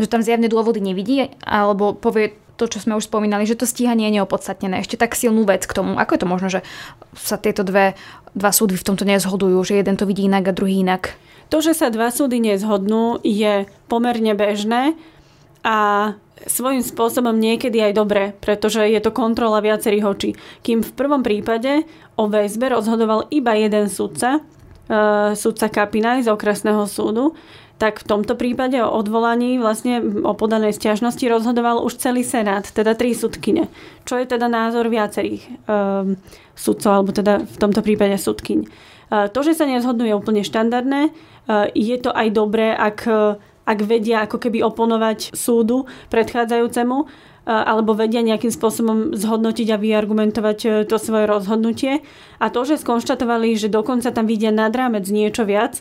že 0.00 0.10
tam 0.10 0.24
zjavne 0.24 0.50
dôvody 0.50 0.82
nevidí, 0.82 1.30
alebo 1.44 1.94
povie 1.94 2.34
to, 2.60 2.68
čo 2.68 2.84
sme 2.84 3.00
už 3.00 3.08
spomínali, 3.08 3.48
že 3.48 3.56
to 3.56 3.64
stíhanie 3.64 4.12
je 4.12 4.20
neopodstatnené. 4.20 4.84
Ešte 4.84 5.00
tak 5.00 5.16
silnú 5.16 5.48
vec 5.48 5.64
k 5.64 5.72
tomu. 5.72 5.96
Ako 5.96 6.12
je 6.12 6.20
to 6.20 6.28
možno, 6.28 6.48
že 6.52 6.60
sa 7.16 7.40
tieto 7.40 7.64
dve, 7.64 7.96
dva 8.36 8.52
súdy 8.52 8.76
v 8.76 8.84
tomto 8.84 9.08
nezhodujú, 9.08 9.56
že 9.64 9.80
jeden 9.80 9.96
to 9.96 10.04
vidí 10.04 10.28
inak 10.28 10.52
a 10.52 10.52
druhý 10.52 10.84
inak? 10.84 11.16
To, 11.48 11.64
že 11.64 11.72
sa 11.72 11.88
dva 11.88 12.12
súdy 12.12 12.38
nezhodnú, 12.38 13.24
je 13.24 13.64
pomerne 13.88 14.36
bežné 14.36 14.94
a 15.64 16.12
svojím 16.46 16.80
spôsobom 16.80 17.36
niekedy 17.36 17.80
aj 17.80 17.92
dobré, 17.96 18.24
pretože 18.38 18.80
je 18.86 19.00
to 19.00 19.12
kontrola 19.12 19.60
viacerých 19.60 20.04
očí. 20.08 20.30
Kým 20.64 20.80
v 20.80 20.92
prvom 20.96 21.20
prípade 21.20 21.84
o 22.16 22.28
väzbe 22.28 22.72
rozhodoval 22.72 23.28
iba 23.28 23.52
jeden 23.56 23.92
sudca, 23.92 24.40
uh, 24.40 25.36
sudca 25.36 25.68
Kapinaj 25.68 26.24
z 26.24 26.32
okresného 26.32 26.88
súdu, 26.88 27.36
tak 27.80 28.04
v 28.04 28.08
tomto 28.12 28.36
prípade 28.36 28.76
o 28.84 28.92
odvolaní 28.92 29.56
vlastne 29.56 30.04
o 30.04 30.36
podanej 30.36 30.76
stiažnosti 30.76 31.24
rozhodoval 31.24 31.80
už 31.80 31.96
celý 31.96 32.20
senát, 32.20 32.68
teda 32.68 32.92
tri 32.92 33.16
sudkyne. 33.16 33.72
Čo 34.04 34.20
je 34.20 34.28
teda 34.28 34.52
názor 34.52 34.92
viacerých 34.92 35.48
um, 35.64 36.20
sudcov, 36.52 36.92
alebo 36.92 37.16
teda 37.16 37.40
v 37.40 37.56
tomto 37.56 37.80
prípade 37.80 38.20
sudkyň. 38.20 38.68
Uh, 39.08 39.32
to, 39.32 39.40
že 39.40 39.56
sa 39.56 39.64
nezhodnú 39.64 40.04
je 40.04 40.12
úplne 40.12 40.44
štandardné. 40.44 41.08
Uh, 41.48 41.72
je 41.72 41.96
to 41.96 42.12
aj 42.12 42.28
dobré, 42.36 42.76
ak, 42.76 43.08
ak 43.64 43.78
vedia 43.80 44.28
ako 44.28 44.36
keby 44.36 44.60
oponovať 44.60 45.32
súdu 45.32 45.88
predchádzajúcemu, 46.12 46.96
uh, 47.00 47.08
alebo 47.48 47.96
vedia 47.96 48.20
nejakým 48.20 48.52
spôsobom 48.52 49.16
zhodnotiť 49.16 49.72
a 49.72 49.80
vyargumentovať 49.80 50.84
to 50.84 50.96
svoje 51.00 51.24
rozhodnutie. 51.24 52.04
A 52.44 52.52
to, 52.52 52.60
že 52.68 52.76
skonštatovali, 52.76 53.56
že 53.56 53.72
dokonca 53.72 54.12
tam 54.12 54.28
vidia 54.28 54.52
nad 54.52 54.68
rámec 54.76 55.08
niečo 55.08 55.48
viac, 55.48 55.80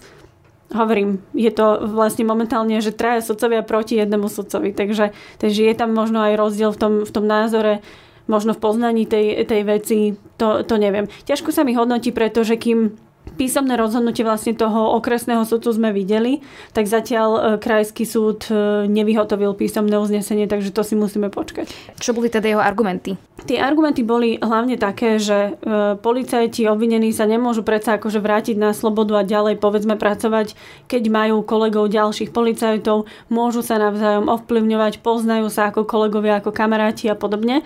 hovorím, 0.70 1.22
je 1.34 1.50
to 1.50 1.90
vlastne 1.90 2.26
momentálne, 2.26 2.78
že 2.82 2.94
traja 2.94 3.26
sudcovia 3.26 3.66
proti 3.66 3.98
jednému 3.98 4.30
sudcovi, 4.30 4.74
takže, 4.74 5.12
takže 5.42 5.62
je 5.66 5.76
tam 5.76 5.94
možno 5.94 6.22
aj 6.22 6.38
rozdiel 6.38 6.70
v 6.74 6.80
tom, 6.80 6.94
v 7.06 7.12
tom 7.12 7.26
názore, 7.26 7.82
možno 8.30 8.54
v 8.54 8.62
poznaní 8.62 9.04
tej, 9.10 9.42
tej 9.50 9.62
veci, 9.66 9.98
to, 10.38 10.62
to 10.62 10.78
neviem. 10.78 11.10
Ťažko 11.26 11.50
sa 11.50 11.66
mi 11.66 11.74
hodnotí, 11.74 12.14
pretože 12.14 12.54
kým 12.62 12.94
písomné 13.40 13.80
rozhodnutie 13.80 14.28
vlastne 14.28 14.52
toho 14.52 15.00
okresného 15.00 15.48
súdu 15.48 15.72
sme 15.72 15.96
videli, 15.96 16.44
tak 16.76 16.92
zatiaľ 16.92 17.30
e, 17.32 17.42
krajský 17.64 18.04
súd 18.04 18.52
e, 18.52 18.84
nevyhotovil 18.92 19.56
písomné 19.56 19.96
uznesenie, 19.96 20.44
takže 20.52 20.76
to 20.76 20.84
si 20.84 21.00
musíme 21.00 21.32
počkať. 21.32 21.72
Čo 22.04 22.12
boli 22.12 22.28
teda 22.28 22.52
jeho 22.52 22.60
argumenty? 22.60 23.16
Tie 23.48 23.56
argumenty 23.56 24.04
boli 24.04 24.36
hlavne 24.36 24.76
také, 24.76 25.24
že 25.24 25.56
e, 25.56 25.96
policajti 25.96 26.68
obvinení 26.68 27.16
sa 27.16 27.24
nemôžu 27.24 27.64
predsa 27.64 27.96
akože 27.96 28.20
vrátiť 28.20 28.60
na 28.60 28.76
slobodu 28.76 29.24
a 29.24 29.24
ďalej 29.24 29.64
povedzme 29.64 29.96
pracovať, 29.96 30.60
keď 30.92 31.08
majú 31.08 31.40
kolegov 31.48 31.88
ďalších 31.88 32.36
policajtov, 32.36 33.08
môžu 33.32 33.64
sa 33.64 33.80
navzájom 33.80 34.28
ovplyvňovať, 34.28 35.00
poznajú 35.00 35.48
sa 35.48 35.72
ako 35.72 35.88
kolegovia, 35.88 36.44
ako 36.44 36.52
kamaráti 36.52 37.08
a 37.08 37.16
podobne. 37.16 37.64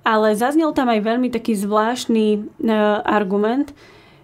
Ale 0.00 0.32
zaznel 0.32 0.72
tam 0.72 0.88
aj 0.88 1.04
veľmi 1.04 1.28
taký 1.28 1.52
zvláštny 1.60 2.56
argument, 3.04 3.76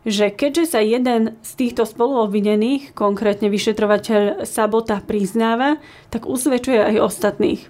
že 0.06 0.30
keďže 0.30 0.78
sa 0.78 0.80
jeden 0.80 1.34
z 1.42 1.50
týchto 1.58 1.82
spoluobvinených, 1.82 2.94
konkrétne 2.94 3.50
vyšetrovateľ 3.50 4.46
Sabota, 4.46 5.02
priznáva, 5.02 5.82
tak 6.14 6.30
usvedčuje 6.30 6.78
aj 6.78 7.02
ostatných. 7.02 7.62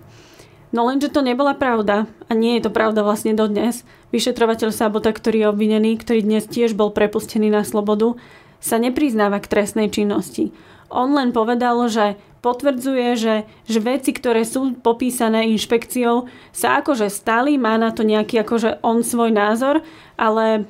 No 0.68 0.84
lenže 0.84 1.08
to 1.08 1.24
nebola 1.24 1.56
pravda 1.56 2.04
a 2.28 2.32
nie 2.36 2.60
je 2.60 2.68
to 2.68 2.70
pravda 2.76 3.00
vlastne 3.00 3.32
dodnes. 3.32 3.88
Vyšetrovateľ 4.12 4.68
Sabota, 4.68 5.16
ktorý 5.16 5.48
je 5.48 5.50
obvinený, 5.50 5.96
ktorý 5.96 6.20
dnes 6.20 6.44
tiež 6.44 6.76
bol 6.76 6.92
prepustený 6.92 7.48
na 7.48 7.64
slobodu, 7.64 8.20
sa 8.60 8.76
nepriznáva 8.76 9.40
k 9.40 9.48
trestnej 9.48 9.88
činnosti. 9.88 10.52
On 10.92 11.08
len 11.16 11.32
povedal, 11.32 11.80
že 11.88 12.20
potvrdzuje, 12.44 13.08
že, 13.16 13.34
že 13.66 13.78
veci, 13.80 14.12
ktoré 14.14 14.44
sú 14.46 14.76
popísané 14.78 15.48
inšpekciou, 15.56 16.28
sa 16.52 16.84
akože 16.84 17.08
stali, 17.08 17.56
má 17.56 17.74
na 17.80 17.90
to 17.90 18.06
nejaký 18.06 18.44
akože 18.44 18.84
on 18.86 19.02
svoj 19.02 19.34
názor, 19.34 19.82
ale 20.14 20.68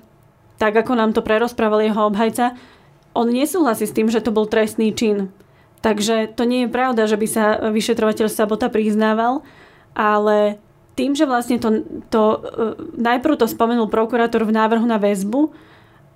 tak 0.56 0.72
ako 0.76 0.92
nám 0.96 1.12
to 1.12 1.20
prerozprával 1.20 1.84
jeho 1.84 2.08
obhajca, 2.08 2.56
on 3.16 3.32
nesúhlasí 3.32 3.88
s 3.88 3.96
tým, 3.96 4.12
že 4.12 4.20
to 4.20 4.32
bol 4.32 4.44
trestný 4.44 4.92
čin. 4.92 5.32
Takže 5.80 6.32
to 6.36 6.44
nie 6.44 6.66
je 6.66 6.74
pravda, 6.74 7.08
že 7.08 7.16
by 7.16 7.26
sa 7.28 7.44
vyšetrovateľ 7.72 8.26
Sabota 8.28 8.68
priznával, 8.68 9.44
ale 9.96 10.60
tým, 10.96 11.12
že 11.12 11.28
vlastne 11.28 11.60
to, 11.60 11.84
to 12.08 12.22
e, 12.22 12.38
najprv 12.96 13.36
to 13.36 13.46
spomenul 13.48 13.88
prokurátor 13.88 14.44
v 14.48 14.56
návrhu 14.56 14.84
na 14.88 14.96
väzbu 14.96 15.52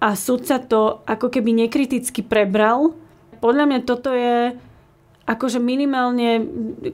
a 0.00 0.16
sudca 0.16 0.56
to 0.56 1.04
ako 1.04 1.28
keby 1.28 1.52
nekriticky 1.52 2.25
prebral, 2.25 2.97
podľa 3.40 3.64
mňa 3.68 3.80
toto 3.85 4.12
je 4.12 4.56
akože 5.30 5.62
minimálne 5.62 6.42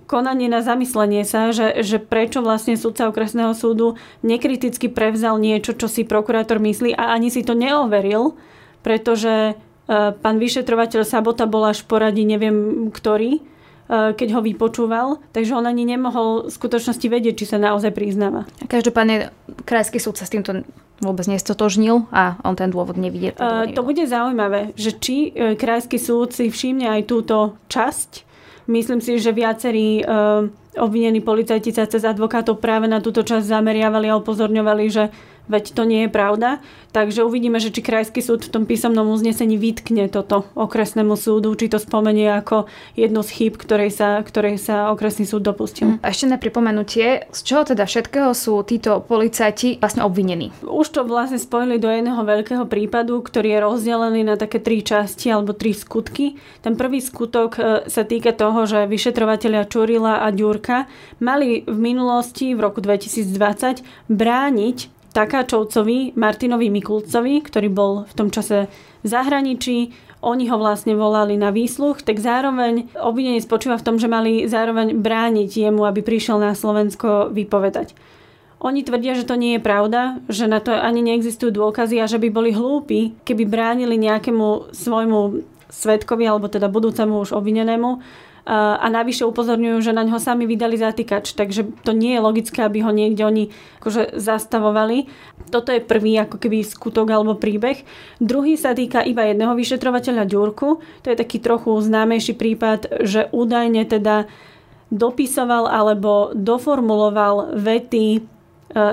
konanie 0.05 0.53
na 0.53 0.61
zamyslenie 0.61 1.25
sa, 1.25 1.57
že, 1.57 1.81
že 1.81 1.97
prečo 1.97 2.45
vlastne 2.45 2.77
sudca 2.77 3.09
okresného 3.09 3.57
súdu 3.57 3.97
nekriticky 4.21 4.93
prevzal 4.93 5.41
niečo, 5.41 5.73
čo 5.73 5.89
si 5.89 6.05
prokurátor 6.05 6.61
myslí 6.61 6.93
a 6.93 7.17
ani 7.17 7.33
si 7.33 7.41
to 7.41 7.57
neoveril, 7.57 8.37
pretože 8.85 9.57
e, 9.57 10.13
pán 10.13 10.37
vyšetrovateľ 10.37 11.09
Sabota 11.09 11.49
bol 11.49 11.65
až 11.65 11.81
poradí, 11.89 12.29
neviem 12.29 12.93
ktorý, 12.93 13.41
e, 13.41 13.43
keď 14.13 14.29
ho 14.37 14.41
vypočúval, 14.45 15.25
takže 15.33 15.57
on 15.57 15.65
ani 15.65 15.89
nemohol 15.89 16.53
v 16.53 16.53
skutočnosti 16.53 17.09
vedieť, 17.09 17.41
či 17.41 17.49
sa 17.49 17.57
naozaj 17.57 17.97
priznáva. 17.97 18.45
Každopádne 18.69 19.33
krajský 19.65 19.97
súd 19.97 20.21
sa 20.21 20.29
s 20.29 20.35
týmto 20.37 20.61
vôbec 21.01 21.25
nestotožnil 21.29 22.09
a 22.13 22.41
on 22.45 22.57
ten 22.57 22.73
dôvod 22.73 22.97
nevidie. 22.97 23.37
Uh, 23.37 23.69
to 23.69 23.85
bude 23.85 24.01
zaujímavé, 24.01 24.73
že 24.81 24.97
či 24.97 25.29
krajský 25.37 26.01
súd 26.01 26.33
si 26.33 26.49
všimne 26.49 26.89
aj 26.89 27.03
túto 27.05 27.61
časť 27.69 28.26
Myslím 28.67 28.99
si, 28.99 29.23
že 29.23 29.31
viacerí 29.31 30.03
uh, 30.03 30.51
obvinení 30.77 31.23
policajti 31.23 31.71
sa 31.71 31.87
cez 31.87 32.03
advokátov 32.03 32.59
práve 32.59 32.91
na 32.91 32.99
túto 32.99 33.23
časť 33.23 33.47
zameriavali 33.47 34.11
a 34.11 34.19
upozorňovali, 34.19 34.85
že 34.91 35.09
veď 35.47 35.75
to 35.75 35.83
nie 35.87 36.07
je 36.07 36.11
pravda. 36.11 36.59
Takže 36.97 37.29
uvidíme, 37.29 37.61
že 37.61 37.69
či 37.69 37.85
Krajský 37.85 38.25
súd 38.25 38.49
v 38.49 38.53
tom 38.57 38.65
písomnom 38.65 39.05
uznesení 39.13 39.61
vytkne 39.61 40.09
toto 40.09 40.49
okresnému 40.57 41.13
súdu, 41.13 41.53
či 41.53 41.69
to 41.69 41.77
spomenie 41.77 42.33
ako 42.33 42.65
jednu 42.97 43.21
z 43.21 43.31
chýb, 43.37 43.61
ktorej 43.61 43.93
sa, 43.93 44.25
ktorej 44.25 44.57
sa 44.57 44.89
okresný 44.97 45.29
súd 45.29 45.45
dopustil. 45.45 46.01
A 46.01 46.09
ešte 46.09 46.25
na 46.25 46.41
pripomenutie, 46.41 47.29
z 47.29 47.41
čoho 47.45 47.69
teda 47.69 47.85
všetkého 47.85 48.33
sú 48.33 48.65
títo 48.65 49.05
policajti 49.05 49.77
vlastne 49.77 50.09
obvinení? 50.09 50.57
Už 50.65 50.89
to 50.89 51.05
vlastne 51.05 51.37
spojili 51.37 51.77
do 51.77 51.93
jedného 51.93 52.25
veľkého 52.25 52.65
prípadu, 52.65 53.21
ktorý 53.21 53.61
je 53.61 53.61
rozdelený 53.61 54.21
na 54.25 54.41
také 54.41 54.57
tri 54.57 54.81
časti 54.81 55.29
alebo 55.29 55.53
tri 55.53 55.77
skutky. 55.77 56.41
Ten 56.65 56.81
prvý 56.81 57.05
skutok 57.05 57.61
e, 57.61 57.61
sa 57.93 58.03
týka 58.09 58.33
toho, 58.33 58.65
že 58.65 58.89
vyšetrovateľia 58.89 59.69
Čurila 59.69 60.25
a 60.25 60.33
Ďurka 60.33 60.89
mali 61.21 61.61
v 61.69 61.77
minulosti 61.77 62.57
v 62.57 62.65
roku 62.65 62.81
2020 62.81 63.85
brániť 64.09 64.96
Takáčovcovi, 65.17 66.13
Martinovi 66.13 66.69
Mikulcovi, 66.69 67.41
ktorý 67.41 67.73
bol 67.73 67.93
v 68.05 68.13
tom 68.13 68.29
čase 68.29 68.69
v 69.01 69.07
zahraničí, 69.09 69.97
oni 70.21 70.45
ho 70.53 70.61
vlastne 70.61 70.93
volali 70.93 71.41
na 71.41 71.49
výsluch, 71.49 72.05
tak 72.05 72.21
zároveň 72.21 72.93
obvinenie 73.01 73.41
spočíva 73.41 73.81
v 73.81 73.87
tom, 73.89 73.97
že 73.97 74.13
mali 74.13 74.45
zároveň 74.45 74.93
brániť 75.01 75.49
jemu, 75.49 75.89
aby 75.89 76.05
prišiel 76.05 76.37
na 76.37 76.53
Slovensko 76.53 77.33
vypovedať. 77.33 77.97
Oni 78.61 78.85
tvrdia, 78.85 79.17
že 79.17 79.29
to 79.29 79.41
nie 79.41 79.57
je 79.57 79.65
pravda, 79.65 80.21
že 80.29 80.49
na 80.49 80.61
to 80.61 80.77
ani 80.77 81.01
neexistujú 81.01 81.49
dôkazy 81.49 81.97
a 81.97 82.09
že 82.09 82.21
by 82.21 82.29
boli 82.29 82.53
hlúpi, 82.53 83.17
keby 83.25 83.49
bránili 83.49 83.97
nejakému 83.97 84.73
svojmu 84.77 85.45
svetkovi 85.73 86.25
alebo 86.29 86.53
teda 86.53 86.69
budúcemu 86.69 87.25
už 87.25 87.33
obvinenému 87.33 88.05
a 88.47 88.87
navyše 88.87 89.27
upozorňujú, 89.27 89.83
že 89.83 89.91
na 89.91 90.07
ňo 90.07 90.23
sami 90.23 90.47
vydali 90.47 90.79
zatýkač, 90.79 91.35
takže 91.35 91.67
to 91.83 91.91
nie 91.91 92.15
je 92.15 92.23
logické, 92.23 92.63
aby 92.63 92.79
ho 92.79 92.95
niekde 92.95 93.27
oni 93.27 93.45
akože 93.83 94.15
zastavovali. 94.15 95.11
Toto 95.51 95.75
je 95.75 95.83
prvý 95.83 96.15
ako 96.23 96.39
keby 96.39 96.63
skutok 96.63 97.11
alebo 97.11 97.35
príbeh. 97.35 97.83
Druhý 98.23 98.55
sa 98.55 98.71
týka 98.71 99.03
iba 99.03 99.27
jedného 99.27 99.59
vyšetrovateľa 99.59 100.31
Ďurku. 100.31 100.79
To 100.79 101.07
je 101.11 101.19
taký 101.19 101.43
trochu 101.43 101.75
známejší 101.75 102.39
prípad, 102.39 103.03
že 103.03 103.27
údajne 103.35 103.83
teda 103.83 104.31
dopisoval 104.95 105.67
alebo 105.67 106.31
doformuloval 106.31 107.59
vety 107.59 108.36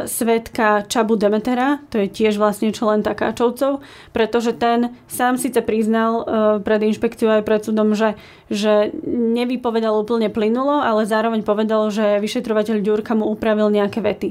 svetka 0.08 0.88
Čabu 0.88 1.20
Demetera, 1.20 1.84
to 1.92 2.00
je 2.00 2.08
tiež 2.08 2.40
vlastne 2.40 2.72
člen 2.72 3.04
Takáčovcov, 3.04 3.84
pretože 4.16 4.56
ten 4.56 4.96
sám 5.12 5.36
síce 5.36 5.60
priznal 5.60 6.24
e, 6.24 6.24
pred 6.64 6.80
inšpekciou 6.88 7.40
aj 7.40 7.44
pred 7.44 7.62
súdom, 7.68 7.92
že, 7.92 8.16
že 8.48 8.96
nevypovedal 9.08 9.92
úplne 9.92 10.32
plynulo, 10.32 10.80
ale 10.80 11.04
zároveň 11.04 11.44
povedal, 11.44 11.92
že 11.92 12.24
vyšetrovateľ 12.24 12.80
Ďurka 12.80 13.12
mu 13.12 13.28
upravil 13.28 13.68
nejaké 13.76 14.00
vety. 14.00 14.30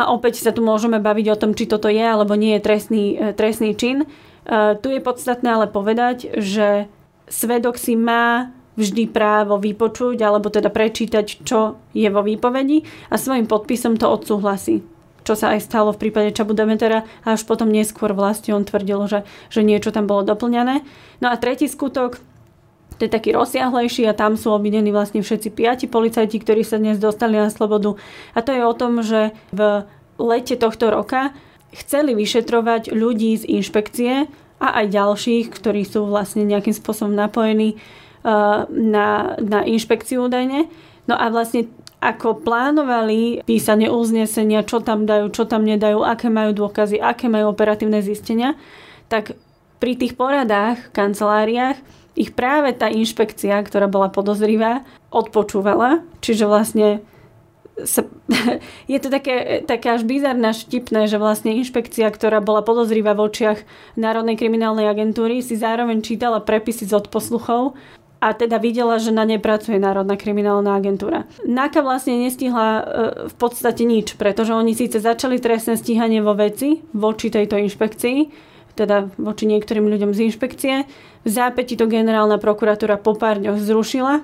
A 0.00 0.08
opäť 0.08 0.40
sa 0.40 0.56
tu 0.56 0.64
môžeme 0.64 0.96
baviť 0.96 1.26
o 1.36 1.40
tom, 1.40 1.52
či 1.52 1.68
toto 1.68 1.92
je 1.92 2.00
alebo 2.00 2.32
nie 2.32 2.56
je 2.56 2.64
trestný, 2.64 3.04
e, 3.20 3.36
trestný 3.36 3.76
čin. 3.76 4.08
Tu 4.80 4.88
je 4.88 5.04
podstatné 5.04 5.46
ale 5.52 5.68
povedať, 5.68 6.32
že 6.40 6.88
svedok 7.28 7.76
si 7.76 7.94
má 7.94 8.50
vždy 8.78 9.10
právo 9.10 9.58
vypočuť 9.58 10.18
alebo 10.22 10.52
teda 10.52 10.70
prečítať, 10.70 11.42
čo 11.42 11.78
je 11.94 12.06
vo 12.06 12.22
výpovedi 12.22 12.86
a 13.10 13.18
svojim 13.18 13.50
podpisom 13.50 13.98
to 13.98 14.06
odsúhlasí 14.06 14.82
čo 15.20 15.36
sa 15.36 15.52
aj 15.54 15.68
stalo 15.68 15.92
v 15.92 16.08
prípade 16.08 16.32
Čabu 16.32 16.56
Demetera 16.56 17.04
a 17.22 17.36
až 17.36 17.44
potom 17.44 17.68
neskôr 17.68 18.16
vlastne 18.16 18.56
on 18.56 18.64
tvrdil, 18.64 19.04
že, 19.06 19.20
že 19.52 19.60
niečo 19.60 19.92
tam 19.92 20.08
bolo 20.08 20.24
doplňané. 20.24 20.82
No 21.20 21.26
a 21.28 21.36
tretí 21.36 21.68
skutok, 21.68 22.18
to 22.96 23.08
je 23.08 23.12
taký 23.12 23.32
rozsiahlejší 23.32 24.04
a 24.08 24.16
tam 24.16 24.36
sú 24.36 24.52
obvinení 24.52 24.92
vlastne 24.92 25.24
všetci 25.24 25.48
piati 25.56 25.86
policajti, 25.88 26.36
ktorí 26.36 26.64
sa 26.64 26.76
dnes 26.76 27.00
dostali 27.00 27.36
na 27.36 27.48
slobodu. 27.48 27.96
A 28.36 28.44
to 28.44 28.52
je 28.52 28.62
o 28.64 28.74
tom, 28.76 29.00
že 29.00 29.32
v 29.52 29.88
lete 30.20 30.56
tohto 30.56 30.92
roka 30.92 31.32
chceli 31.72 32.12
vyšetrovať 32.12 32.92
ľudí 32.92 33.40
z 33.40 33.44
inšpekcie 33.60 34.28
a 34.60 34.68
aj 34.84 34.86
ďalších, 34.92 35.48
ktorí 35.48 35.86
sú 35.88 36.04
vlastne 36.04 36.44
nejakým 36.44 36.76
spôsobom 36.76 37.14
napojení 37.16 37.80
na, 38.24 39.08
na 39.40 39.60
inšpekciu 39.64 40.28
údajne. 40.28 40.68
No 41.08 41.16
a 41.16 41.32
vlastne 41.32 41.66
ako 42.00 42.40
plánovali 42.40 43.44
písanie 43.44 43.92
uznesenia, 43.92 44.64
čo 44.64 44.80
tam 44.80 45.04
dajú, 45.04 45.28
čo 45.32 45.44
tam 45.44 45.68
nedajú, 45.68 46.00
aké 46.00 46.32
majú 46.32 46.56
dôkazy, 46.56 46.96
aké 46.96 47.28
majú 47.28 47.52
operatívne 47.52 48.00
zistenia, 48.00 48.56
tak 49.12 49.36
pri 49.80 49.96
tých 49.96 50.16
poradách 50.16 50.80
v 50.80 50.92
kanceláriách 50.96 51.76
ich 52.16 52.32
práve 52.32 52.72
tá 52.76 52.88
inšpekcia, 52.88 53.60
ktorá 53.64 53.88
bola 53.88 54.12
podozrivá, 54.12 54.84
odpočúvala. 55.12 56.04
Čiže 56.20 56.44
vlastne 56.48 56.88
sa, 57.84 58.04
je 58.92 58.98
to 59.00 59.08
také, 59.08 59.64
také 59.64 59.92
až 59.92 60.04
bizarné, 60.04 60.52
štipné, 60.52 61.08
že 61.08 61.20
vlastne 61.20 61.56
inšpekcia, 61.56 62.08
ktorá 62.12 62.44
bola 62.44 62.60
podozrivá 62.60 63.16
v 63.16 63.28
očiach 63.28 63.58
Národnej 63.96 64.36
kriminálnej 64.36 64.88
agentúry, 64.88 65.40
si 65.40 65.56
zároveň 65.56 66.04
čítala 66.04 66.40
prepisy 66.44 66.88
z 66.88 66.96
odposluchov 66.96 67.76
a 68.20 68.36
teda 68.36 68.60
videla, 68.60 69.00
že 69.00 69.16
na 69.16 69.24
nej 69.24 69.40
pracuje 69.40 69.80
Národná 69.80 70.12
kriminálna 70.20 70.76
agentúra. 70.76 71.24
NAKA 71.48 71.80
vlastne 71.80 72.20
nestihla 72.20 72.68
e, 72.68 72.82
v 73.32 73.34
podstate 73.40 73.88
nič, 73.88 74.20
pretože 74.20 74.52
oni 74.52 74.76
síce 74.76 75.00
začali 75.00 75.40
trestné 75.40 75.80
stíhanie 75.80 76.20
vo 76.20 76.36
veci 76.36 76.84
voči 76.92 77.32
tejto 77.32 77.56
inšpekcii, 77.56 78.18
teda 78.76 79.08
voči 79.16 79.48
niektorým 79.48 79.88
ľuďom 79.88 80.12
z 80.12 80.28
inšpekcie. 80.28 80.74
V 81.24 81.28
zápäti 81.32 81.80
to 81.80 81.88
generálna 81.88 82.36
prokuratúra 82.36 83.00
po 83.00 83.16
pár 83.16 83.40
dňoch 83.40 83.56
zrušila. 83.56 84.20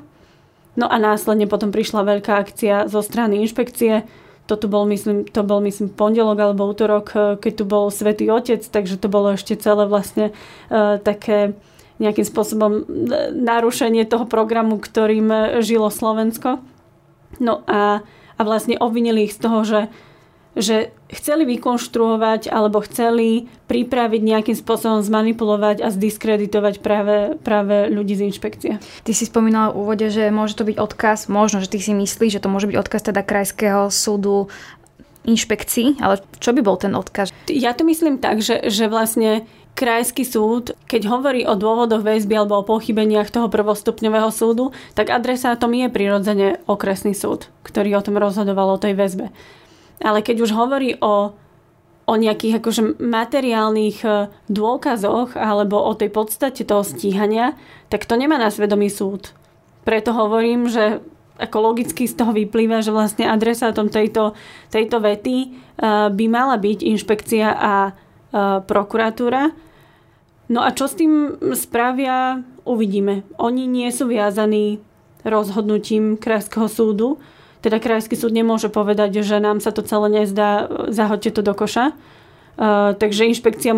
No 0.76 0.86
a 0.92 0.96
následne 1.00 1.48
potom 1.48 1.72
prišla 1.72 2.04
veľká 2.04 2.36
akcia 2.36 2.92
zo 2.92 3.00
strany 3.00 3.40
inšpekcie. 3.48 4.04
To 4.46 4.60
tu 4.60 4.68
bol, 4.68 4.84
myslím, 4.92 5.24
to 5.24 5.40
bol, 5.40 5.64
myslím, 5.64 5.88
pondelok 5.88 6.36
alebo 6.36 6.68
útorok, 6.68 7.06
e, 7.16 7.18
keď 7.40 7.52
tu 7.56 7.64
bol 7.64 7.88
Svetý 7.88 8.28
Otec, 8.28 8.60
takže 8.60 9.00
to 9.00 9.08
bolo 9.08 9.40
ešte 9.40 9.56
celé 9.56 9.88
vlastne 9.88 10.36
uh, 10.68 11.00
také 11.00 11.56
nejakým 11.98 12.26
spôsobom 12.28 12.72
e, 12.72 12.82
narušenie 13.32 14.04
toho 14.04 14.28
programu, 14.28 14.76
ktorým 14.76 15.28
e, 15.32 15.38
žilo 15.64 15.88
Slovensko. 15.88 16.60
No 17.40 17.64
a, 17.66 18.04
a 18.36 18.40
vlastne 18.44 18.76
obvinili 18.76 19.28
ich 19.28 19.36
z 19.36 19.40
toho, 19.40 19.58
že, 19.64 19.80
že 20.56 20.76
chceli 21.12 21.46
vykonštruovať 21.56 22.48
alebo 22.50 22.82
chceli 22.84 23.46
pripraviť 23.70 24.20
nejakým 24.22 24.56
spôsobom 24.56 25.00
zmanipulovať 25.02 25.84
a 25.84 25.88
zdiskreditovať 25.92 26.80
práve, 26.82 27.38
práve 27.40 27.88
ľudí 27.92 28.18
z 28.18 28.26
inšpekcie. 28.32 28.72
Ty 28.80 29.12
si 29.12 29.24
spomínala 29.26 29.72
v 29.72 29.78
úvode, 29.84 30.06
že 30.10 30.32
môže 30.34 30.58
to 30.58 30.66
byť 30.66 30.76
odkaz, 30.76 31.28
možno, 31.30 31.62
že 31.62 31.70
ty 31.70 31.78
si 31.78 31.94
myslíš, 31.94 32.40
že 32.40 32.42
to 32.42 32.52
môže 32.52 32.66
byť 32.66 32.76
odkaz 32.76 33.02
teda 33.06 33.22
Krajského 33.22 33.88
súdu 33.92 34.50
inšpekcií, 35.26 35.98
ale 35.98 36.22
čo 36.38 36.54
by 36.54 36.60
bol 36.62 36.78
ten 36.78 36.94
odkaz? 36.94 37.34
Ja 37.50 37.74
to 37.74 37.82
myslím 37.84 38.22
tak, 38.22 38.40
že, 38.40 38.70
že 38.70 38.86
vlastne 38.86 39.44
krajský 39.76 40.24
súd, 40.24 40.72
keď 40.88 41.12
hovorí 41.12 41.44
o 41.44 41.52
dôvodoch 41.52 42.00
väzby 42.00 42.32
alebo 42.32 42.58
o 42.58 42.66
pochybeniach 42.66 43.28
toho 43.28 43.52
prvostupňového 43.52 44.32
súdu, 44.32 44.72
tak 44.96 45.12
adresátom 45.12 45.68
je 45.76 45.92
prirodzene 45.92 46.48
okresný 46.64 47.12
súd, 47.12 47.52
ktorý 47.60 48.00
o 48.00 48.04
tom 48.04 48.16
rozhodoval 48.16 48.74
o 48.74 48.80
tej 48.80 48.96
väzbe. 48.96 49.28
Ale 50.00 50.24
keď 50.24 50.48
už 50.48 50.50
hovorí 50.56 50.96
o, 51.04 51.36
o 52.08 52.14
nejakých 52.16 52.64
akože 52.64 52.96
materiálnych 52.96 54.00
e, 54.00 54.32
dôkazoch 54.48 55.36
alebo 55.36 55.76
o 55.76 55.92
tej 55.92 56.08
podstate 56.08 56.64
toho 56.64 56.80
stíhania, 56.80 57.52
tak 57.92 58.08
to 58.08 58.16
nemá 58.16 58.40
na 58.40 58.48
svedomí 58.48 58.88
súd. 58.88 59.36
Preto 59.84 60.16
hovorím, 60.16 60.72
že 60.72 61.04
ako 61.36 61.56
logicky 61.60 62.08
z 62.08 62.16
toho 62.16 62.32
vyplýva, 62.32 62.80
že 62.80 62.96
vlastne 62.96 63.28
adresátom 63.28 63.92
tejto, 63.92 64.32
tejto 64.72 65.04
vety 65.04 65.36
e, 65.36 65.48
by 66.08 66.24
mala 66.32 66.56
byť 66.56 66.80
inšpekcia 66.80 67.48
a 67.52 67.74
e, 67.84 67.92
prokuratúra, 68.64 69.65
No 70.46 70.62
a 70.62 70.70
čo 70.70 70.86
s 70.86 70.94
tým 70.94 71.42
spravia, 71.58 72.46
uvidíme. 72.62 73.26
Oni 73.38 73.66
nie 73.66 73.90
sú 73.90 74.06
viazaní 74.06 74.78
rozhodnutím 75.26 76.14
Krajského 76.14 76.70
súdu. 76.70 77.18
Teda 77.60 77.82
Krajský 77.82 78.14
súd 78.14 78.30
nemôže 78.30 78.70
povedať, 78.70 79.26
že 79.26 79.42
nám 79.42 79.58
sa 79.58 79.74
to 79.74 79.82
celé 79.82 80.22
nezdá, 80.22 80.70
zahoďte 80.94 81.34
to 81.34 81.42
do 81.42 81.54
koša. 81.54 81.98
Uh, 82.56 82.94
takže 82.94 83.26
inšpekcia 83.26 83.74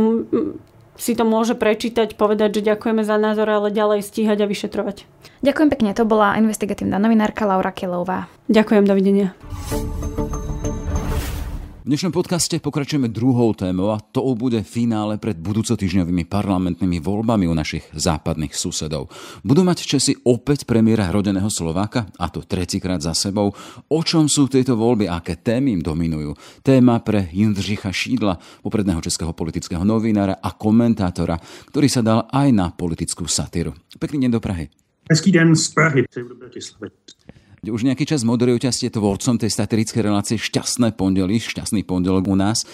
si 0.98 1.14
to 1.14 1.24
môže 1.24 1.54
prečítať, 1.54 2.18
povedať, 2.18 2.61
že 2.61 2.74
ďakujeme 2.74 3.07
za 3.07 3.16
názor, 3.16 3.48
ale 3.48 3.72
ďalej 3.72 4.04
stíhať 4.04 4.44
a 4.44 4.50
vyšetrovať. 4.50 5.07
Ďakujem 5.40 5.68
pekne, 5.70 5.90
to 5.94 6.04
bola 6.04 6.35
investigatívna 6.37 6.98
novinárka 6.98 7.46
Laura 7.46 7.70
Kelová. 7.70 8.26
Ďakujem, 8.50 8.85
dovidenia. 8.85 9.33
V 11.88 11.96
dnešnom 11.96 12.12
podcaste 12.12 12.61
pokračujeme 12.61 13.09
druhou 13.09 13.57
témou 13.57 13.96
a 13.96 14.05
to 14.12 14.20
bude 14.37 14.61
finále 14.61 15.16
pred 15.16 15.40
budúcotýždňovými 15.40 16.29
parlamentnými 16.29 17.01
voľbami 17.01 17.48
u 17.48 17.57
našich 17.57 17.88
západných 17.96 18.53
susedov. 18.53 19.09
Budú 19.40 19.64
mať 19.64 19.88
Česi 19.88 20.12
opäť 20.29 20.68
premiéra 20.68 21.09
rodeného 21.09 21.48
Slováka, 21.48 22.05
a 22.20 22.29
to 22.29 22.44
tretíkrát 22.44 23.01
za 23.01 23.16
sebou. 23.16 23.57
O 23.88 24.01
čom 24.05 24.29
sú 24.29 24.53
tieto 24.53 24.77
voľby, 24.77 25.09
aké 25.09 25.40
témy 25.40 25.81
im 25.81 25.83
dominujú? 25.83 26.37
Téma 26.61 27.01
pre 27.01 27.33
Jindřicha 27.33 27.88
Šídla, 27.88 28.37
popredného 28.61 29.01
českého 29.01 29.33
politického 29.33 29.81
novinára 29.81 30.44
a 30.44 30.53
komentátora, 30.53 31.40
ktorý 31.72 31.88
sa 31.88 32.05
dal 32.05 32.29
aj 32.29 32.53
na 32.53 32.68
politickú 32.68 33.24
satíru. 33.24 33.72
Pekný 33.96 34.29
deň 34.29 34.37
do 34.37 34.44
Prahy. 34.44 34.68
Hezký 35.09 35.33
den 35.33 35.57
z 35.57 35.72
Prahy. 35.72 36.05
Už 37.66 37.82
nejaký 37.82 38.06
čas 38.06 38.22
moderujete 38.22 38.70
a 38.70 38.74
ste 38.74 38.86
tvorcom 38.86 39.34
tej 39.34 39.50
satirickej 39.50 40.02
relácie 40.06 40.38
Šťastné 40.38 40.94
pondely, 40.94 41.42
Šťastný 41.42 41.82
pondelok 41.82 42.30
u 42.30 42.38
nás. 42.38 42.62
E, 42.62 42.66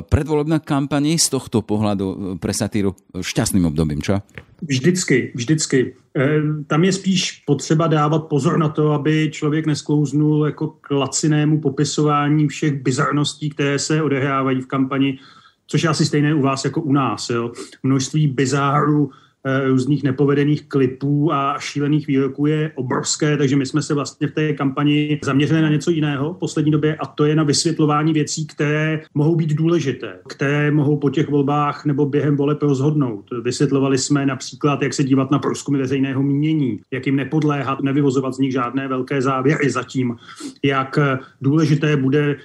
predvolebná 0.00 0.64
kampaň 0.64 1.20
z 1.20 1.28
tohto 1.28 1.60
pohľadu 1.60 2.06
e, 2.06 2.14
pre 2.40 2.56
satíru 2.56 2.96
šťastným 3.20 3.68
obdobím, 3.68 4.00
čo? 4.00 4.24
Vždycky, 4.64 5.36
vždycky. 5.36 5.78
E, 6.16 6.24
tam 6.66 6.84
je 6.84 6.92
spíš 6.92 7.22
potřeba 7.44 7.86
dávat 7.86 8.32
pozor 8.32 8.58
na 8.58 8.68
to, 8.68 8.92
aby 8.92 9.28
člověk 9.32 9.66
nesklouznul 9.66 10.46
jako 10.46 10.68
k 10.80 10.90
lacinému 10.90 11.60
popisování 11.60 12.48
všech 12.48 12.82
bizarností, 12.82 13.50
které 13.50 13.78
se 13.78 14.02
odehrávají 14.02 14.60
v 14.60 14.66
kampani, 14.66 15.18
což 15.66 15.82
je 15.82 15.88
asi 15.88 16.06
stejné 16.06 16.34
u 16.34 16.40
vás 16.40 16.64
jako 16.64 16.80
u 16.80 16.92
nás. 16.92 17.30
Jo? 17.30 17.52
Množství 17.82 18.26
bizárů, 18.26 19.10
Eh, 19.10 19.29
různých 19.66 20.02
nepovedených 20.02 20.68
klipů 20.68 21.32
a 21.32 21.58
šílených 21.58 22.06
výroků 22.06 22.46
je 22.46 22.72
obrovské, 22.74 23.36
takže 23.36 23.56
my 23.56 23.66
jsme 23.66 23.82
se 23.82 23.94
vlastně 23.94 24.28
v 24.28 24.32
té 24.32 24.52
kampani 24.52 25.20
zaměřili 25.24 25.62
na 25.62 25.68
něco 25.68 25.90
jiného 25.90 26.34
v 26.34 26.38
poslední 26.38 26.72
době 26.72 26.96
a 26.96 27.06
to 27.06 27.24
je 27.24 27.36
na 27.36 27.42
vysvětlování 27.42 28.12
věcí, 28.12 28.46
které 28.46 29.00
mohou 29.14 29.36
být 29.36 29.54
důležité, 29.54 30.18
které 30.28 30.70
mohou 30.70 30.96
po 30.96 31.10
těch 31.10 31.28
volbách 31.28 31.84
nebo 31.84 32.06
během 32.06 32.36
voleb 32.36 32.62
rozhodnout. 32.62 33.24
Vysvětlovali 33.42 33.98
jsme 33.98 34.26
například, 34.26 34.82
jak 34.82 34.94
se 34.94 35.04
dívat 35.04 35.30
na 35.30 35.38
průzkumy 35.38 35.78
veřejného 35.78 36.22
mínění, 36.22 36.80
jak 36.90 37.06
jim 37.06 37.16
nepodléhat, 37.16 37.82
nevyvozovat 37.82 38.34
z 38.34 38.38
nich 38.38 38.52
žádné 38.52 38.88
velké 38.88 39.22
závěry 39.22 39.70
zatím, 39.70 40.16
jak 40.64 40.98
důležité 41.40 41.96
bude 41.96 42.36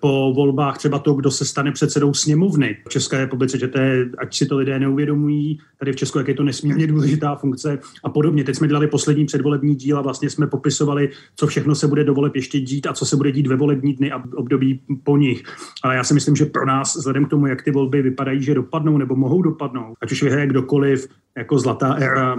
po 0.00 0.32
volbách 0.36 0.78
třeba 0.78 0.98
to, 0.98 1.14
kdo 1.14 1.30
se 1.30 1.44
stane 1.44 1.72
předsedou 1.72 2.14
sněmovny 2.14 2.76
v 2.86 2.88
České 2.88 3.18
republice, 3.18 3.58
že 3.58 3.68
to 3.68 3.78
je, 3.78 4.08
ať 4.18 4.36
si 4.36 4.46
to 4.46 4.56
lidé 4.56 4.78
neuvědomují, 4.78 5.58
tady 5.78 5.92
v 5.92 5.96
Česku, 5.96 6.18
jak 6.18 6.28
je 6.28 6.34
to 6.34 6.42
nesmírně 6.42 6.86
důležitá 6.86 7.34
funkce 7.34 7.78
a 8.04 8.10
podobně. 8.10 8.44
Teď 8.44 8.56
jsme 8.56 8.68
dělali 8.68 8.86
poslední 8.86 9.26
předvolební 9.26 9.74
díl 9.74 9.98
a 9.98 10.02
vlastně 10.02 10.30
jsme 10.30 10.46
popisovali, 10.46 11.10
co 11.36 11.46
všechno 11.46 11.74
se 11.74 11.86
bude 11.86 12.04
do 12.04 12.14
voleb 12.14 12.36
ještě 12.36 12.60
dít 12.60 12.86
a 12.86 12.92
co 12.92 13.06
se 13.06 13.16
bude 13.16 13.32
dít 13.32 13.46
ve 13.46 13.56
volební 13.56 13.92
dny 13.94 14.12
a 14.12 14.22
období 14.34 14.80
po 15.04 15.16
nich. 15.16 15.42
Ale 15.84 15.96
já 15.96 16.04
si 16.04 16.14
myslím, 16.14 16.36
že 16.36 16.46
pro 16.46 16.66
nás, 16.66 16.96
vzhledem 16.96 17.24
k 17.24 17.30
tomu, 17.30 17.46
jak 17.46 17.62
ty 17.62 17.70
volby 17.70 18.02
vypadají, 18.02 18.42
že 18.42 18.54
dopadnou 18.54 18.98
nebo 18.98 19.16
mohou 19.16 19.42
dopadnout, 19.42 19.94
ať 20.02 20.12
už 20.12 20.22
vyhraje 20.22 20.46
kdokoliv, 20.46 21.08
jako 21.38 21.58
zlatá 21.58 21.94
éra 21.94 22.36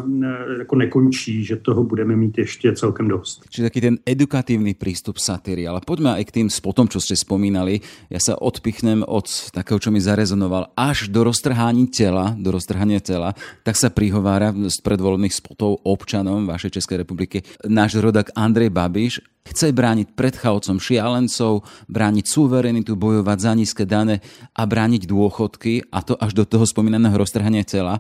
jako 0.60 0.76
nekončí, 0.76 1.44
že 1.44 1.56
toho 1.56 1.84
budeme 1.84 2.16
mít 2.16 2.38
ještě 2.38 2.74
celkem 2.74 3.08
dost. 3.08 3.44
Čiže 3.50 3.64
taký 3.70 3.82
ten 3.82 3.96
edukatívny 4.06 4.74
prístup 4.78 5.18
satíry. 5.18 5.66
Ale 5.68 5.82
poďme 5.82 6.14
aj 6.14 6.24
k 6.30 6.36
tým 6.42 6.48
spotom, 6.50 6.86
čo 6.86 7.02
ste 7.02 7.18
spomínali. 7.18 7.82
Ja 8.14 8.22
sa 8.22 8.38
odpichnem 8.38 9.02
od 9.02 9.26
takého, 9.50 9.82
čo 9.82 9.90
mi 9.90 9.98
zarezonoval, 9.98 10.78
až 10.78 11.10
do 11.10 11.26
roztrhání 11.26 11.90
tela, 11.90 12.38
do 12.38 12.54
roztrhania 12.54 13.02
tela, 13.02 13.34
tak 13.66 13.74
sa 13.74 13.90
prihovára 13.90 14.54
z 14.54 14.78
predvolebných 14.86 15.34
spotov 15.34 15.82
občanom 15.82 16.46
vašej 16.46 16.78
Českej 16.78 17.02
republiky 17.02 17.42
náš 17.66 17.98
rodak 17.98 18.30
Andrej 18.38 18.70
Babiš. 18.70 19.33
Chce 19.44 19.76
brániť 19.76 20.16
predchavcom 20.16 20.80
šialencov, 20.80 21.68
brániť 21.92 22.26
suverenitu, 22.26 22.96
bojovať 22.96 23.38
za 23.44 23.52
nízke 23.54 23.84
dane 23.84 24.24
a 24.56 24.64
brániť 24.64 25.04
dôchodky, 25.04 25.92
a 25.92 26.00
to 26.00 26.16
až 26.16 26.32
do 26.32 26.48
toho 26.48 26.64
spomínaného 26.64 27.14
roztrhania 27.20 27.68
tela. 27.68 28.00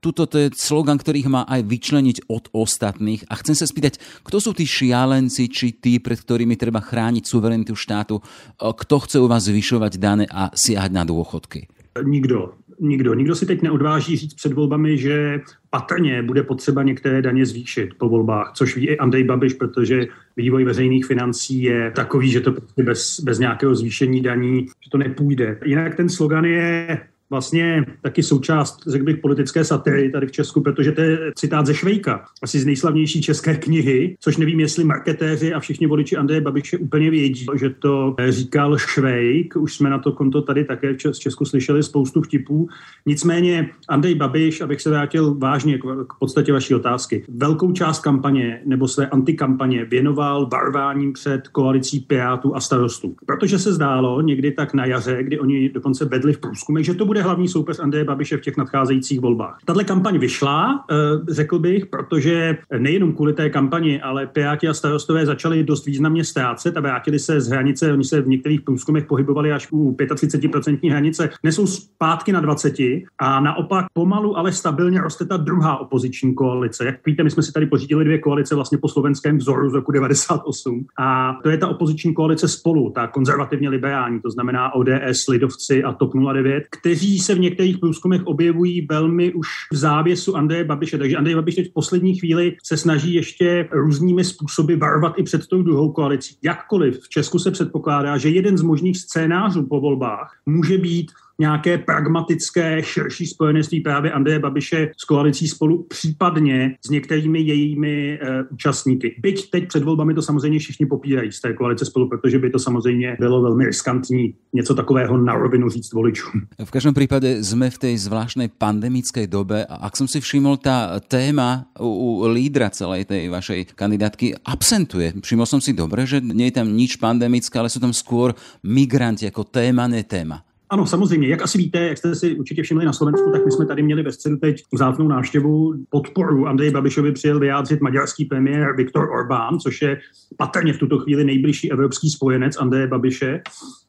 Tuto 0.00 0.24
to 0.24 0.40
je 0.40 0.48
slogan, 0.56 0.96
ktorý 0.96 1.28
má 1.28 1.44
aj 1.44 1.60
vyčleniť 1.60 2.24
od 2.32 2.48
ostatných. 2.56 3.28
A 3.28 3.36
chcem 3.36 3.52
sa 3.52 3.68
spýtať, 3.68 4.00
kto 4.24 4.40
sú 4.40 4.56
tí 4.56 4.64
šialenci, 4.64 5.46
či 5.52 5.76
tí, 5.76 6.00
pred 6.00 6.16
ktorými 6.16 6.56
treba 6.56 6.80
chrániť 6.80 7.28
suverenitu 7.28 7.76
štátu? 7.76 8.18
Kto 8.56 8.96
chce 9.04 9.20
u 9.20 9.28
vás 9.28 9.44
zvyšovať 9.44 9.92
dane 10.00 10.24
a 10.26 10.48
siahať 10.56 10.90
na 10.90 11.04
dôchodky? 11.04 11.68
Nikdo. 12.00 12.59
Nikdo. 12.80 13.14
Nikdo 13.14 13.34
si 13.34 13.46
teď 13.46 13.62
neodváží 13.62 14.16
říct 14.16 14.34
před 14.34 14.52
volbami, 14.52 14.98
že 14.98 15.40
patrně 15.70 16.22
bude 16.22 16.42
potřeba 16.42 16.82
některé 16.82 17.22
daně 17.22 17.46
zvýšit 17.46 17.94
po 17.98 18.08
volbách, 18.08 18.52
což 18.54 18.76
ví 18.76 18.86
i 18.86 18.98
Andrej 18.98 19.24
Babiš, 19.24 19.54
protože 19.54 20.06
vývoj 20.36 20.64
veřejných 20.64 21.06
financí 21.06 21.62
je 21.62 21.90
takový, 21.90 22.30
že 22.30 22.40
to 22.40 22.54
bez, 22.82 23.20
bez 23.20 23.38
nějakého 23.38 23.74
zvýšení 23.74 24.20
daní, 24.20 24.66
že 24.66 24.90
to 24.90 24.98
nepůjde. 24.98 25.58
Jinak 25.64 25.94
ten 25.94 26.08
slogan 26.08 26.44
je 26.44 26.98
vlastně 27.30 27.86
taky 28.02 28.22
součást, 28.22 28.82
řekl 28.86 29.04
bych, 29.04 29.16
politické 29.16 29.64
satiry 29.64 30.10
tady 30.10 30.26
v 30.26 30.32
Česku, 30.32 30.60
protože 30.60 30.92
to 30.92 31.00
je 31.00 31.18
citát 31.34 31.66
ze 31.66 31.74
Švejka, 31.74 32.24
asi 32.42 32.58
z 32.58 32.66
nejslavnější 32.66 33.22
české 33.22 33.56
knihy, 33.56 34.16
což 34.20 34.36
nevím, 34.36 34.60
jestli 34.60 34.84
marketéři 34.84 35.54
a 35.54 35.60
všichni 35.60 35.86
voliči 35.86 36.16
Andreje 36.16 36.40
Babiše 36.40 36.78
úplně 36.78 37.10
vědí, 37.10 37.46
že 37.54 37.70
to 37.70 38.16
říkal 38.28 38.78
Švejk, 38.78 39.56
už 39.56 39.76
jsme 39.76 39.90
na 39.90 39.98
to 39.98 40.12
konto 40.12 40.42
tady 40.42 40.64
také 40.64 40.94
v 40.94 41.18
Česku 41.18 41.44
slyšeli 41.44 41.82
spoustu 41.82 42.22
vtipů. 42.22 42.68
Nicméně 43.06 43.70
Andrej 43.88 44.14
Babiš, 44.14 44.60
abych 44.60 44.80
se 44.80 44.90
vrátil 44.90 45.34
vážně 45.34 45.78
k 45.78 46.14
podstatě 46.18 46.52
vaší 46.52 46.74
otázky, 46.74 47.24
velkou 47.28 47.72
část 47.72 48.00
kampaně 48.00 48.62
nebo 48.66 48.88
své 48.88 49.06
antikampaně 49.06 49.84
věnoval 49.84 50.46
barváním 50.46 51.12
před 51.12 51.48
koalicí 51.48 52.00
Pirátů 52.00 52.56
a 52.56 52.60
starostů. 52.60 53.16
Protože 53.26 53.58
se 53.58 53.72
zdálo 53.72 54.20
někdy 54.20 54.52
tak 54.52 54.74
na 54.74 54.86
jaře, 54.86 55.18
kdy 55.22 55.38
oni 55.38 55.68
dokonce 55.68 56.04
vedli 56.04 56.32
v 56.32 56.38
průzkumech, 56.38 56.84
že 56.84 56.94
to 56.94 57.04
bude 57.04 57.19
bude 57.20 57.28
hlavní 57.28 57.48
soupeř 57.48 57.78
Andreje 57.78 58.04
Babiše 58.04 58.36
v 58.36 58.40
těch 58.40 58.56
nadcházejících 58.56 59.20
volbách. 59.20 59.58
Tahle 59.64 59.84
kampaň 59.84 60.18
vyšla, 60.18 60.84
eh, 60.90 60.94
řekl 61.34 61.58
bych, 61.58 61.86
protože 61.86 62.58
nejenom 62.78 63.12
kvůli 63.12 63.32
té 63.32 63.50
kampani, 63.50 64.00
ale 64.00 64.26
Piráti 64.26 64.68
a 64.68 64.74
starostové 64.74 65.26
začali 65.26 65.64
dost 65.64 65.86
významně 65.86 66.24
ztrácet 66.24 66.76
a 66.76 66.80
vrátili 66.80 67.18
se 67.18 67.40
z 67.40 67.48
hranice, 67.48 67.92
oni 67.92 68.04
se 68.04 68.20
v 68.20 68.28
některých 68.28 68.60
průzkumech 68.60 69.04
pohybovali 69.04 69.52
až 69.52 69.68
u 69.72 69.92
35% 69.92 70.90
hranice, 70.90 71.30
nesou 71.42 71.66
zpátky 71.66 72.32
na 72.32 72.40
20 72.40 72.74
a 73.18 73.40
naopak 73.40 73.86
pomalu, 73.92 74.38
ale 74.38 74.52
stabilně 74.52 75.00
roste 75.00 75.24
ta 75.24 75.36
druhá 75.36 75.76
opoziční 75.76 76.34
koalice. 76.34 76.84
Jak 76.84 77.06
víte, 77.06 77.24
my 77.24 77.30
jsme 77.30 77.42
si 77.42 77.52
tady 77.52 77.66
pořídili 77.66 78.04
dvě 78.04 78.18
koalice 78.18 78.54
vlastně 78.54 78.78
po 78.78 78.88
slovenském 78.88 79.38
vzoru 79.38 79.70
z 79.70 79.74
roku 79.74 79.92
98 79.92 80.86
a 80.98 81.38
to 81.42 81.50
je 81.50 81.58
ta 81.58 81.68
opoziční 81.68 82.14
koalice 82.14 82.48
spolu, 82.48 82.90
ta 82.90 83.06
konzervativně 83.06 83.68
liberální, 83.68 84.20
to 84.20 84.30
znamená 84.30 84.74
ODS, 84.74 85.28
Lidovci 85.28 85.84
a 85.84 85.92
TOP 85.92 86.12
09, 86.32 86.64
kteří 86.70 87.09
se 87.18 87.34
v 87.34 87.40
některých 87.40 87.78
průzkumech 87.78 88.26
objevují 88.26 88.86
velmi 88.86 89.32
už 89.32 89.48
v 89.72 89.76
závěsu 89.76 90.36
Andreje 90.36 90.64
Babiše. 90.64 90.98
Takže 90.98 91.16
Andrej 91.16 91.34
Babiš 91.34 91.54
teď 91.54 91.70
v 91.70 91.72
poslední 91.72 92.16
chvíli 92.16 92.56
se 92.64 92.76
snaží 92.76 93.14
ještě 93.14 93.68
různými 93.72 94.24
způsoby 94.24 94.74
varovat 94.74 95.18
i 95.18 95.22
před 95.22 95.46
tou 95.46 95.62
druhou 95.62 95.92
koalicí. 95.92 96.36
Jakkoliv 96.44 97.00
v 97.00 97.08
Česku 97.08 97.38
se 97.38 97.50
předpokládá, 97.50 98.18
že 98.18 98.28
jeden 98.28 98.58
z 98.58 98.62
možných 98.62 98.98
scénářů 98.98 99.66
po 99.66 99.80
volbách 99.80 100.30
může 100.46 100.78
být 100.78 101.10
nějaké 101.40 101.78
pragmatické 101.78 102.82
širší 102.82 103.26
spojenectví 103.26 103.80
právě 103.80 104.12
Andreje 104.12 104.38
Babiše 104.38 104.90
s 104.96 105.04
koalicí 105.04 105.48
spolu, 105.48 105.82
případně 105.88 106.76
s 106.86 106.90
některými 106.90 107.40
jejími 107.40 107.94
e, 108.12 108.44
účastníky. 108.50 109.16
Byť 109.18 109.50
teď 109.50 109.68
před 109.68 109.82
volbami 109.82 110.14
to 110.14 110.22
samozřejmě 110.22 110.58
všichni 110.58 110.86
popírají 110.86 111.32
z 111.32 111.40
té 111.40 111.52
koalice 111.52 111.84
spolu, 111.84 112.08
protože 112.08 112.38
by 112.38 112.50
to 112.50 112.58
samozřejmě 112.58 113.16
bylo 113.18 113.42
velmi 113.42 113.66
riskantní 113.66 114.34
něco 114.52 114.74
takového 114.74 115.16
na 115.16 115.34
rovinu 115.34 115.68
říct 115.68 115.92
voličům. 115.92 116.40
V 116.64 116.70
každém 116.70 116.94
případě 116.94 117.44
jsme 117.44 117.70
v 117.70 117.78
té 117.78 117.98
zvláštnej 117.98 118.48
pandemické 118.58 119.26
dobe 119.26 119.64
a 119.64 119.88
ak 119.88 119.96
som 119.96 120.04
si 120.04 120.20
všiml, 120.20 120.60
ta 120.60 121.00
téma 121.00 121.64
u, 121.80 121.88
u 121.88 122.28
lídra 122.28 122.68
celej 122.68 123.08
tej 123.08 123.32
vašej 123.32 123.72
kandidátky 123.72 124.44
absentuje. 124.44 125.16
Všiml 125.24 125.46
som 125.48 125.60
si 125.64 125.72
dobre, 125.72 126.04
že 126.04 126.20
nie 126.20 126.52
je 126.52 126.60
tam 126.60 126.68
nič 126.68 127.00
pandemické, 127.00 127.56
ale 127.56 127.72
sú 127.72 127.80
tam 127.80 127.96
skôr 127.96 128.36
migranti 128.60 129.24
jako 129.24 129.48
téma, 129.48 129.88
ne 129.88 130.04
téma. 130.04 130.44
Ano, 130.70 130.86
samozřejmě. 130.86 131.28
Jak 131.28 131.42
asi 131.42 131.58
víte, 131.58 131.78
jak 131.78 131.98
jste 131.98 132.14
si 132.14 132.34
určitě 132.34 132.62
všimli 132.62 132.84
na 132.84 132.92
Slovensku, 132.92 133.30
tak 133.30 133.44
my 133.44 133.52
jsme 133.52 133.66
tady 133.66 133.82
měli 133.82 134.02
ve 134.02 134.12
středu 134.12 134.36
teď 134.36 134.62
vzácnou 134.72 135.08
návštěvu 135.08 135.74
podporu 135.90 136.46
Andrej 136.46 136.70
Babišovi 136.70 137.12
přijel 137.12 137.40
vyjádřit 137.40 137.80
maďarský 137.80 138.24
premiér 138.24 138.76
Viktor 138.76 139.08
Orbán, 139.10 139.58
což 139.58 139.82
je 139.82 139.98
patrně 140.36 140.72
v 140.72 140.78
tuto 140.78 140.98
chvíli 140.98 141.24
nejbližší 141.24 141.72
evropský 141.72 142.10
spojenec 142.10 142.56
Andreje 142.56 142.86
Babiše. 142.86 143.40